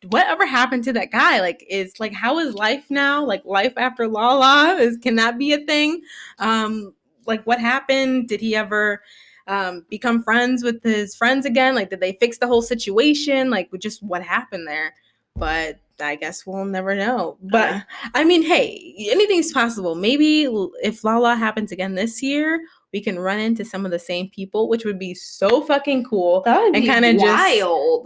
[0.09, 1.39] whatever happened to that guy?
[1.39, 3.25] Like, is like how is life now?
[3.25, 4.75] Like life after Lolla?
[4.79, 6.01] Is can that be a thing?
[6.39, 6.93] Um,
[7.25, 8.27] like what happened?
[8.27, 9.01] Did he ever
[9.47, 11.75] um become friends with his friends again?
[11.75, 13.49] Like, did they fix the whole situation?
[13.49, 14.93] Like just what happened there?
[15.37, 17.37] But I guess we'll never know.
[17.41, 17.83] But.
[18.13, 19.95] I mean, hey, anything's possible.
[19.95, 20.43] Maybe
[20.83, 22.59] if Lolla happens again this year,
[22.93, 26.41] we can run into some of the same people, which would be so fucking cool.
[26.41, 27.25] That would And kinda just.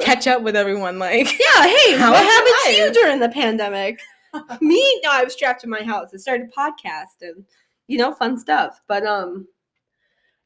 [0.02, 4.00] Catch up with everyone, like yeah, hey, How what happened to you during the pandemic?
[4.62, 6.12] Me, no, I was trapped in my house.
[6.14, 7.46] I started a podcast and
[7.88, 8.82] you know, fun stuff.
[8.88, 9.48] But um,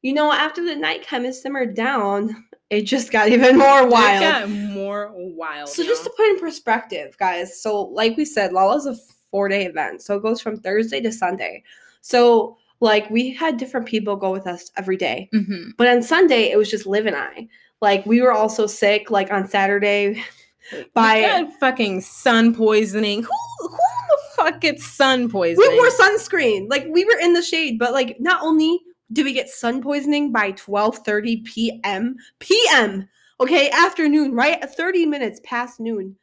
[0.02, 3.90] you know, after the night kind of simmered down, it just got even more It
[3.90, 4.22] wild.
[4.22, 5.70] got more wild.
[5.70, 7.62] So just to put in perspective, guys.
[7.62, 8.96] So like we said, Lolla's a
[9.32, 10.02] four day event.
[10.02, 11.64] So it goes from Thursday to Sunday.
[12.02, 15.30] So like we had different people go with us every day.
[15.32, 17.48] hmm But on Sunday, it was just Liv and I.
[17.82, 19.12] Like we were also sick.
[19.12, 20.24] Like on Saturday,
[20.94, 23.24] By- fucking sun poisoning.
[23.24, 25.70] Who who the fuck gets sun poisoning?
[25.72, 26.68] we wore sunscreen.
[26.70, 27.78] Like we were in the shade.
[27.80, 28.80] But like not only
[29.12, 32.16] did we get sun poisoning by 12:30 p.m.
[32.40, 33.08] p.m.
[33.40, 34.64] Okay, afternoon, right?
[34.64, 36.16] 30 minutes past noon.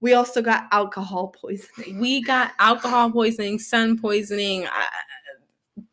[0.00, 1.98] We also got alcohol poisoning.
[1.98, 4.70] we got alcohol poisoning, sun poisoning, uh,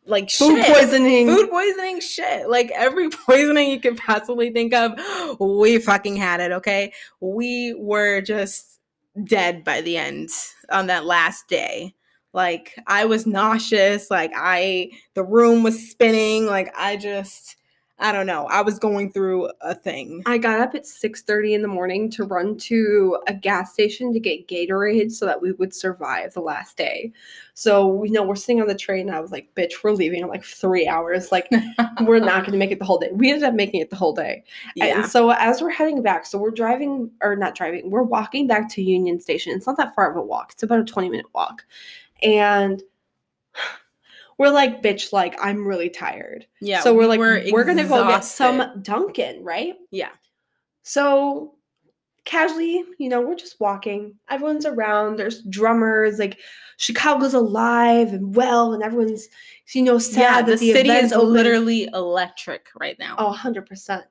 [0.06, 0.76] like Food shit.
[0.76, 1.28] poisoning.
[1.28, 4.92] food poisoning shit like every poisoning you could possibly think of
[5.40, 8.80] we fucking had it okay we were just
[9.24, 10.30] dead by the end
[10.72, 11.94] on that last day
[12.36, 17.56] like i was nauseous like i the room was spinning like i just
[18.00, 21.62] i don't know i was going through a thing I got up at 6:30 in
[21.62, 25.74] the morning to run to a gas station to get Gatorade so that we would
[25.74, 27.14] survive the last day.
[27.54, 30.22] So, you know, we're sitting on the train and I was like, bitch, we're leaving
[30.22, 31.32] in like 3 hours.
[31.32, 31.50] Like
[32.02, 33.12] we're not going to make it the whole day.
[33.14, 34.44] We ended up making it the whole day.
[34.76, 38.48] yeah And so as we're heading back, so we're driving or not driving, we're walking
[38.48, 39.54] back to Union Station.
[39.54, 40.52] It's not that far of a walk.
[40.54, 41.66] It's about a 20 minute walk.
[42.22, 42.82] And
[44.38, 46.46] we're like, bitch, like I'm really tired.
[46.62, 49.76] yeah so we're we like, were we're gonna go get some Dunkin', right?
[49.92, 50.12] Yeah.
[50.84, 51.56] So
[52.26, 54.16] casually, you know, we're just walking.
[54.30, 55.18] Everyone's around.
[55.18, 56.20] There's drummers.
[56.20, 56.40] Like
[56.78, 59.30] Chicago's alive and well, and everyone's,
[59.74, 61.34] you know, sad yeah that the, city is open.
[61.34, 64.04] literally electric right now Oh, 100%.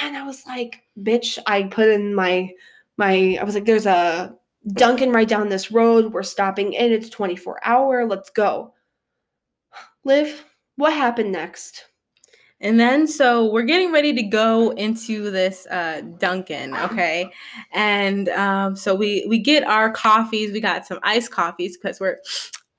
[0.00, 2.50] And I was like, bitch, I put in my,
[2.96, 6.12] my, I was like, there's a Dunkin' right down this road.
[6.12, 6.92] We're stopping in.
[6.92, 8.06] It's 24 hour.
[8.06, 8.74] Let's go.
[10.04, 10.44] Liv,
[10.76, 11.86] what happened next?
[12.62, 17.30] And then so we're getting ready to go into this uh Dunkin', okay?
[17.72, 22.18] And um so we we get our coffees, we got some iced coffees because we're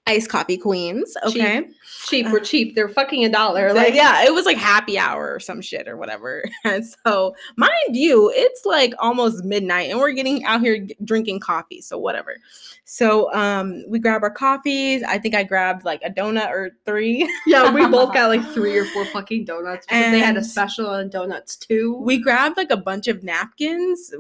[0.08, 1.68] iced coffee queens, okay?
[2.08, 2.28] Cheap.
[2.32, 2.76] We're cheap.
[2.76, 3.74] They're fucking a dollar.
[3.74, 6.44] Like, yeah, it was like happy hour or some shit or whatever.
[6.66, 11.40] And so, mind you, it's like almost midnight and we're getting out here g- drinking
[11.40, 11.82] coffee.
[11.82, 12.36] So, whatever.
[12.84, 15.04] So, um, we grab our coffees.
[15.04, 17.32] I think I grabbed like a donut or three.
[17.46, 20.88] yeah, we both got like three or four fucking donuts because they had a special
[20.88, 21.96] on donuts too.
[22.02, 24.12] we grabbed like a bunch of napkins.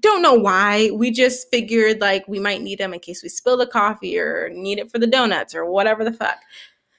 [0.00, 0.90] Don't know why.
[0.92, 4.50] We just figured like we might need them in case we spill the coffee or
[4.50, 6.38] need it for the donuts or whatever the fuck.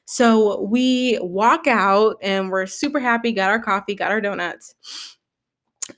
[0.05, 4.75] So we walk out and we're super happy, got our coffee, got our donuts.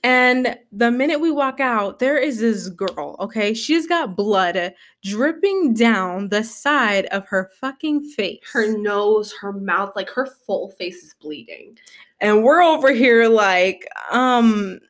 [0.02, 3.54] And the minute we walk out, there is this girl, okay?
[3.54, 8.40] She's got blood dripping down the side of her fucking face.
[8.52, 11.78] Her nose, her mouth, like her full face is bleeding.
[12.20, 14.80] and we're over here like, um,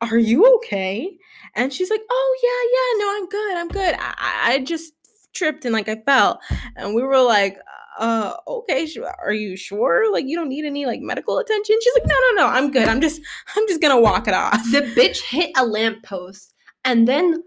[0.00, 1.16] are you okay?
[1.58, 3.94] And she's like, oh yeah, yeah, no, I'm good, I'm good.
[3.98, 4.92] I, I- just
[5.34, 6.40] tripped and like I fell.
[6.76, 7.58] And we were like,
[7.98, 10.10] uh, okay, su- are you sure?
[10.12, 11.76] Like you don't need any like medical attention?
[11.82, 12.88] She's like, no, no, no, I'm good.
[12.88, 13.20] I'm just,
[13.56, 14.60] I'm just gonna walk it off.
[14.72, 16.54] The bitch hit a lamppost
[16.84, 17.42] and then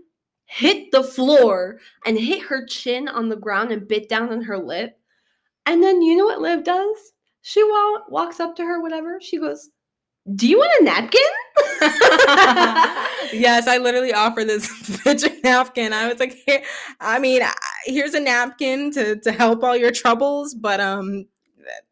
[0.45, 4.57] hit the floor and hit her chin on the ground and bit down on her
[4.57, 4.97] lip.
[5.65, 6.97] And then you know what Liv does?
[7.43, 9.19] She wa- walks up to her, whatever.
[9.21, 9.69] She goes,
[10.35, 11.21] Do you want a napkin?
[13.39, 14.67] yes, I literally offered this
[15.03, 15.93] bitch a napkin.
[15.93, 16.61] I was like, here,
[16.99, 17.41] I mean,
[17.85, 21.25] here's a napkin to to help all your troubles, but um,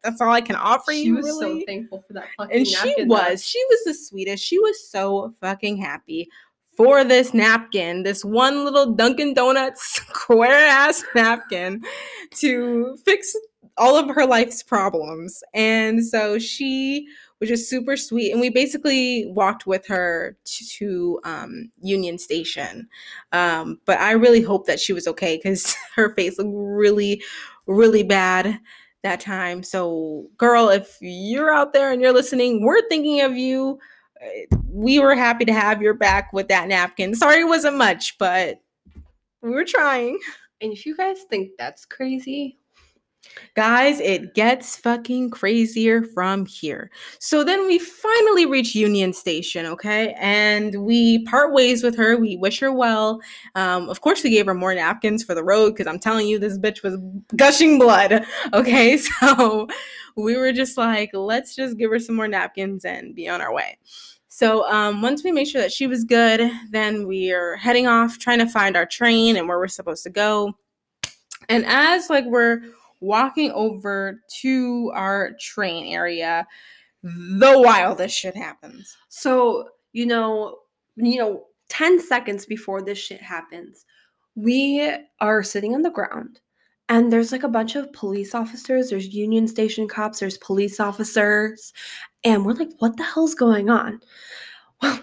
[0.02, 1.16] that's all I can offer she you.
[1.16, 1.64] was so really.
[1.66, 3.08] thankful for that fucking and she napkin.
[3.08, 3.14] though.
[3.14, 4.44] was, she was the sweetest.
[4.44, 6.28] She was so fucking happy
[6.76, 11.82] for this napkin, this one little Dunkin' Donuts square ass napkin
[12.36, 13.34] to fix
[13.76, 15.42] all of her life's problems.
[15.52, 17.06] And so she
[17.40, 18.30] was just super sweet.
[18.32, 22.88] And we basically walked with her to, to um, Union Station.
[23.32, 27.22] Um, but I really hope that she was okay because her face looked really,
[27.66, 28.60] really bad
[29.02, 29.62] that time.
[29.62, 33.78] So, girl, if you're out there and you're listening, we're thinking of you.
[34.22, 37.14] Uh, We were happy to have your back with that napkin.
[37.14, 38.60] Sorry it wasn't much, but
[39.42, 40.18] we were trying.
[40.60, 42.59] And if you guys think that's crazy,
[43.54, 46.90] Guys, it gets fucking crazier from here.
[47.18, 50.14] So then we finally reach Union Station, okay?
[50.18, 52.16] And we part ways with her.
[52.16, 53.20] We wish her well.
[53.54, 56.38] Um, of course, we gave her more napkins for the road because I'm telling you,
[56.38, 56.96] this bitch was
[57.36, 58.98] gushing blood, okay?
[59.20, 59.68] So
[60.16, 63.52] we were just like, let's just give her some more napkins and be on our
[63.52, 63.78] way.
[64.28, 68.18] So um, once we made sure that she was good, then we are heading off
[68.18, 70.54] trying to find our train and where we're supposed to go.
[71.48, 72.62] And as like we're
[73.00, 76.46] walking over to our train area,
[77.02, 78.96] the wildest shit happens.
[79.08, 80.58] So, you know,
[80.96, 83.86] you know, 10 seconds before this shit happens,
[84.34, 84.90] we
[85.20, 86.40] are sitting on the ground
[86.88, 91.72] and there's like a bunch of police officers, there's Union Station cops, there's police officers,
[92.24, 94.00] and we're like, what the hell's going on?
[94.82, 95.00] Well,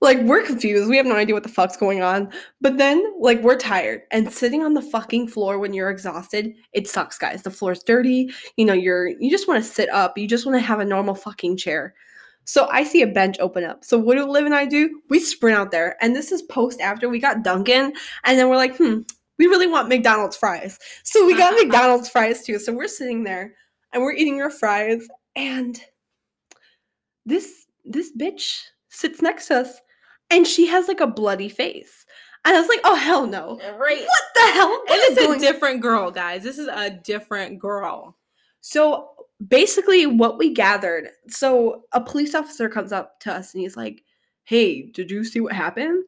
[0.00, 0.88] like we're confused.
[0.88, 2.32] We have no idea what the fuck's going on.
[2.60, 6.88] But then like we're tired and sitting on the fucking floor when you're exhausted, it
[6.88, 7.42] sucks, guys.
[7.42, 8.32] The floor's dirty.
[8.56, 10.16] You know, you're you just want to sit up.
[10.16, 11.94] You just want to have a normal fucking chair.
[12.44, 13.84] So I see a bench open up.
[13.84, 15.00] So what do Liv and I do?
[15.08, 15.96] We sprint out there.
[16.00, 17.92] And this is post after we got Dunkin'.
[18.24, 19.00] And then we're like, hmm,
[19.38, 20.78] we really want McDonald's fries.
[21.04, 22.58] So we got McDonald's fries too.
[22.58, 23.54] So we're sitting there
[23.92, 25.06] and we're eating our fries.
[25.36, 25.80] And
[27.26, 29.80] this this bitch sits next to us
[30.30, 32.06] and she has like a bloody face.
[32.44, 33.58] And I was like, oh hell no.
[33.78, 34.00] Right.
[34.00, 34.70] What the hell?
[34.70, 36.42] What And it's a going different girl, guys.
[36.42, 38.16] This is a different girl.
[38.62, 39.10] So
[39.46, 44.02] basically, what we gathered so a police officer comes up to us and he's like,
[44.44, 46.04] Hey, did you see what happened?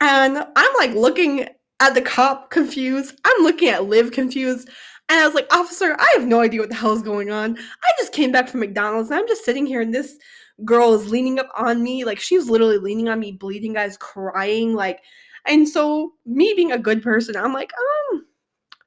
[0.00, 1.48] And I'm like looking
[1.80, 3.20] at the cop confused.
[3.24, 4.68] I'm looking at Liv confused.
[5.08, 7.56] And I was like, Officer, I have no idea what the hell is going on.
[7.56, 10.16] I just came back from McDonald's and I'm just sitting here and this
[10.64, 12.04] girl is leaning up on me.
[12.04, 14.74] Like she was literally leaning on me, bleeding, guys, crying.
[14.74, 15.00] Like,
[15.46, 17.72] and so me being a good person, I'm like,
[18.12, 18.26] um,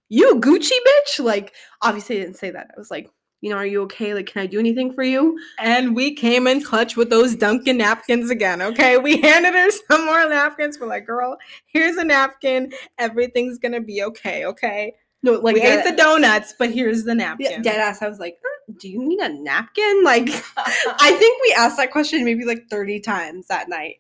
[0.10, 1.24] you Gucci bitch?
[1.24, 2.72] Like, obviously I didn't say that.
[2.76, 3.10] I was like,
[3.42, 4.14] you know, are you okay?
[4.14, 5.40] Like, can I do anything for you?
[5.60, 8.98] And we came in clutch with those Dunkin' napkins again, okay?
[8.98, 10.80] We handed her some more napkins.
[10.80, 12.72] We're like, girl, here's a napkin.
[13.00, 14.94] Everything's gonna be okay, okay?
[15.24, 17.62] No, like we ate the donuts, but here's the yeah, napkin.
[17.62, 18.02] dead ass.
[18.02, 20.04] I was like, "Er, do you need a napkin?
[20.04, 23.96] Like, I think we asked that question maybe like 30 times that night.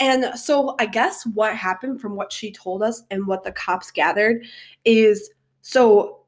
[0.00, 3.90] And so I guess what happened from what she told us and what the cops
[3.90, 4.44] gathered
[4.84, 6.20] is so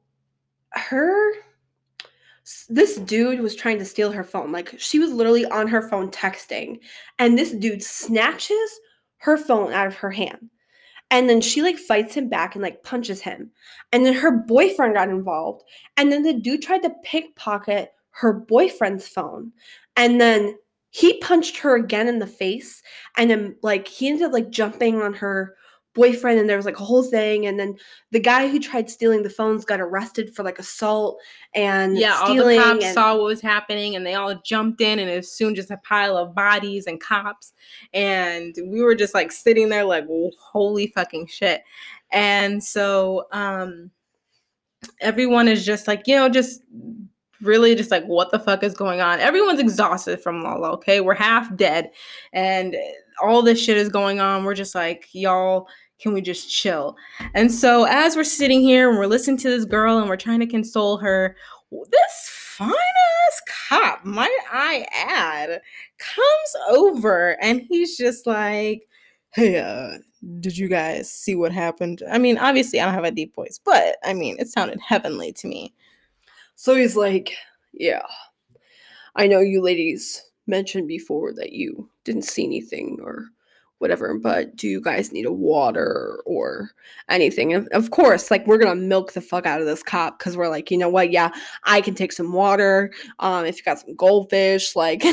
[0.71, 1.33] her
[2.69, 4.53] this dude was trying to steal her phone.
[4.53, 6.79] Like she was literally on her phone texting
[7.19, 8.81] and this dude snatches
[9.19, 10.51] her phone out of her hand.
[11.15, 13.53] And then she like fights him back and like punches him.
[13.93, 15.63] And then her boyfriend got involved.
[15.97, 19.53] And then the dude tried to pickpocket her boyfriend's phone.
[19.97, 20.59] And then
[20.91, 22.83] he punched her again in the face.
[23.17, 25.55] And then like he ended up like jumping on her
[25.95, 27.47] boyfriend and there was like a whole thing.
[27.47, 27.77] And then
[28.11, 31.21] the guy who tried stealing the phones got arrested for like assault
[31.55, 32.59] and yeah, all stealing.
[32.59, 35.33] the cops and- saw what was happening and they all jumped in and it was
[35.33, 37.53] soon just a pile of bodies and cops.
[37.93, 40.07] And we were just like sitting there like,
[40.39, 41.63] holy fucking shit.
[42.11, 43.91] And so um
[45.01, 46.63] everyone is just like, you know, just
[47.45, 51.15] really just like what the fuck is going on everyone's exhausted from lolla okay we're
[51.15, 51.91] half dead
[52.33, 52.77] and
[53.23, 55.69] all this shit is going on we're just like y'all
[56.05, 56.99] can we just chill?
[57.33, 60.41] And so as we're sitting here and we're listening to this girl and we're trying
[60.41, 61.35] to console her
[61.71, 65.61] this fine ass cop might i add
[65.99, 68.87] comes over and he's just like
[69.33, 69.99] hey uh
[70.39, 72.03] did you guys see what happened?
[72.09, 75.33] I mean obviously i don't have a deep voice but i mean it sounded heavenly
[75.33, 75.73] to me.
[76.55, 77.35] So he's like,
[77.73, 78.07] Yeah,
[79.17, 83.31] I know you ladies mentioned before that you didn't see anything or
[83.85, 86.71] whatever, but do you guys need a water or
[87.11, 87.53] anything?
[87.53, 90.49] And of course, like we're gonna milk the fuck out of this cop because we're
[90.49, 91.13] like, you know what?
[91.13, 91.31] Yeah,
[91.65, 92.95] I can take some water.
[93.19, 95.05] Um, if you got some goldfish, like,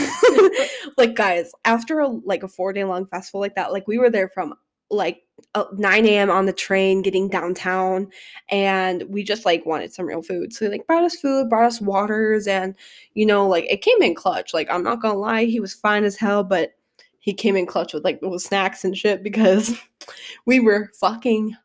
[0.97, 4.09] like guys, after a like a four day long festival like that, like we were
[4.09, 4.53] there from
[4.89, 5.23] like
[5.55, 6.29] uh, 9 a.m.
[6.29, 8.07] on the train getting downtown
[8.49, 10.53] and we just like wanted some real food.
[10.53, 12.73] So he like brought us food, brought us waters, and
[13.15, 14.53] you know, like it came in clutch.
[14.53, 16.71] Like I'm not gonna lie, he was fine as hell, but
[17.21, 19.73] he came in clutch with like little snacks and shit because
[20.45, 21.55] we were fucking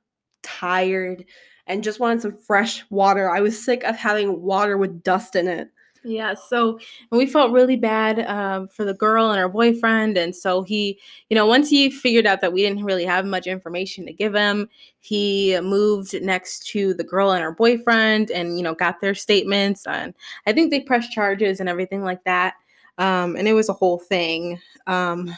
[0.43, 1.25] tired
[1.67, 3.29] and just wanted some fresh water.
[3.29, 5.69] I was sick of having water with dust in it.
[6.05, 6.79] Yeah, so
[7.11, 11.01] we felt really bad um, for the girl and her boyfriend, and so he,
[11.31, 14.33] you know, once he figured out that we didn't really have much information to give
[14.33, 14.69] him,
[15.01, 19.85] he moved next to the girl and her boyfriend, and you know, got their statements,
[19.85, 20.15] and
[20.47, 22.55] I think they pressed charges and everything like that,
[22.99, 24.61] um, and it was a whole thing.
[24.87, 25.35] Um,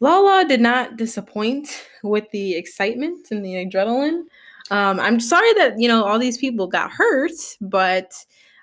[0.00, 4.22] Lolla did not disappoint with the excitement and the adrenaline.
[4.70, 8.12] Um, I'm sorry that you know all these people got hurt, but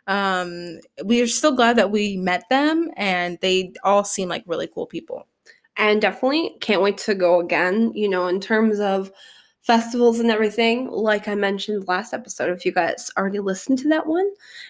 [0.07, 4.67] um, we are still glad that we met them and they all seem like really
[4.67, 5.27] cool people.
[5.77, 9.11] and definitely can't wait to go again you know in terms of
[9.67, 14.07] festivals and everything like i mentioned last episode if you guys already listened to that
[14.07, 14.27] one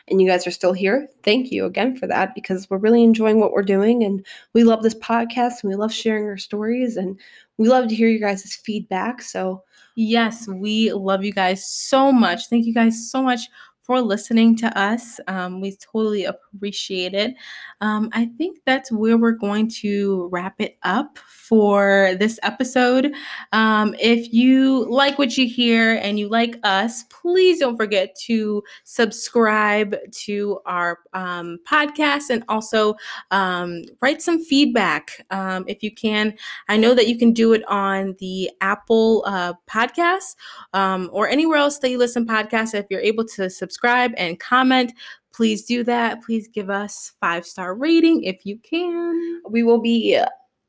[0.07, 3.39] and you guys are still here thank you again for that because we're really enjoying
[3.39, 7.19] what we're doing and we love this podcast and we love sharing our stories and
[7.57, 9.63] we love to hear your guys' feedback so
[9.99, 12.49] Yes, we love you guys so much.
[12.49, 13.49] Thank you guys so much
[13.87, 15.19] for listening to us.
[15.27, 17.35] Um, we totally appreciate it.
[17.79, 23.13] Um, I think that's where we're going to wrap it up for this episode.
[23.53, 28.61] Um, if you like what you hear and you like us, please don't forget to
[28.83, 32.95] subscribe to our um, podcast and also
[33.31, 36.33] um, write some feedback um, if you can.
[36.67, 40.35] I know that you can do it on the Apple uh, podcast
[40.73, 42.73] or anywhere else that you listen podcasts.
[42.73, 44.93] If you're able to subscribe and comment,
[45.33, 46.23] please do that.
[46.23, 49.41] Please give us five star rating if you can.
[49.49, 50.19] we will be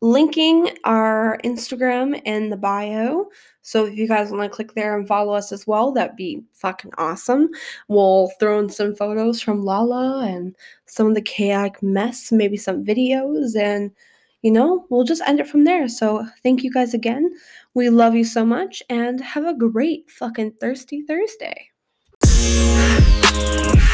[0.00, 3.26] linking our Instagram in the bio.
[3.62, 6.42] So if you guys want to click there and follow us as well, that'd be
[6.52, 7.48] fucking awesome.
[7.88, 10.54] We'll throw in some photos from Lolla and
[10.86, 13.90] some of the chaotic mess, maybe some videos, and
[14.42, 15.88] you know, we'll just end it from there.
[15.88, 17.28] So thank you guys again.
[17.74, 21.70] We love you so much and have a great fucking thirsty Thursday.
[23.34, 23.87] Música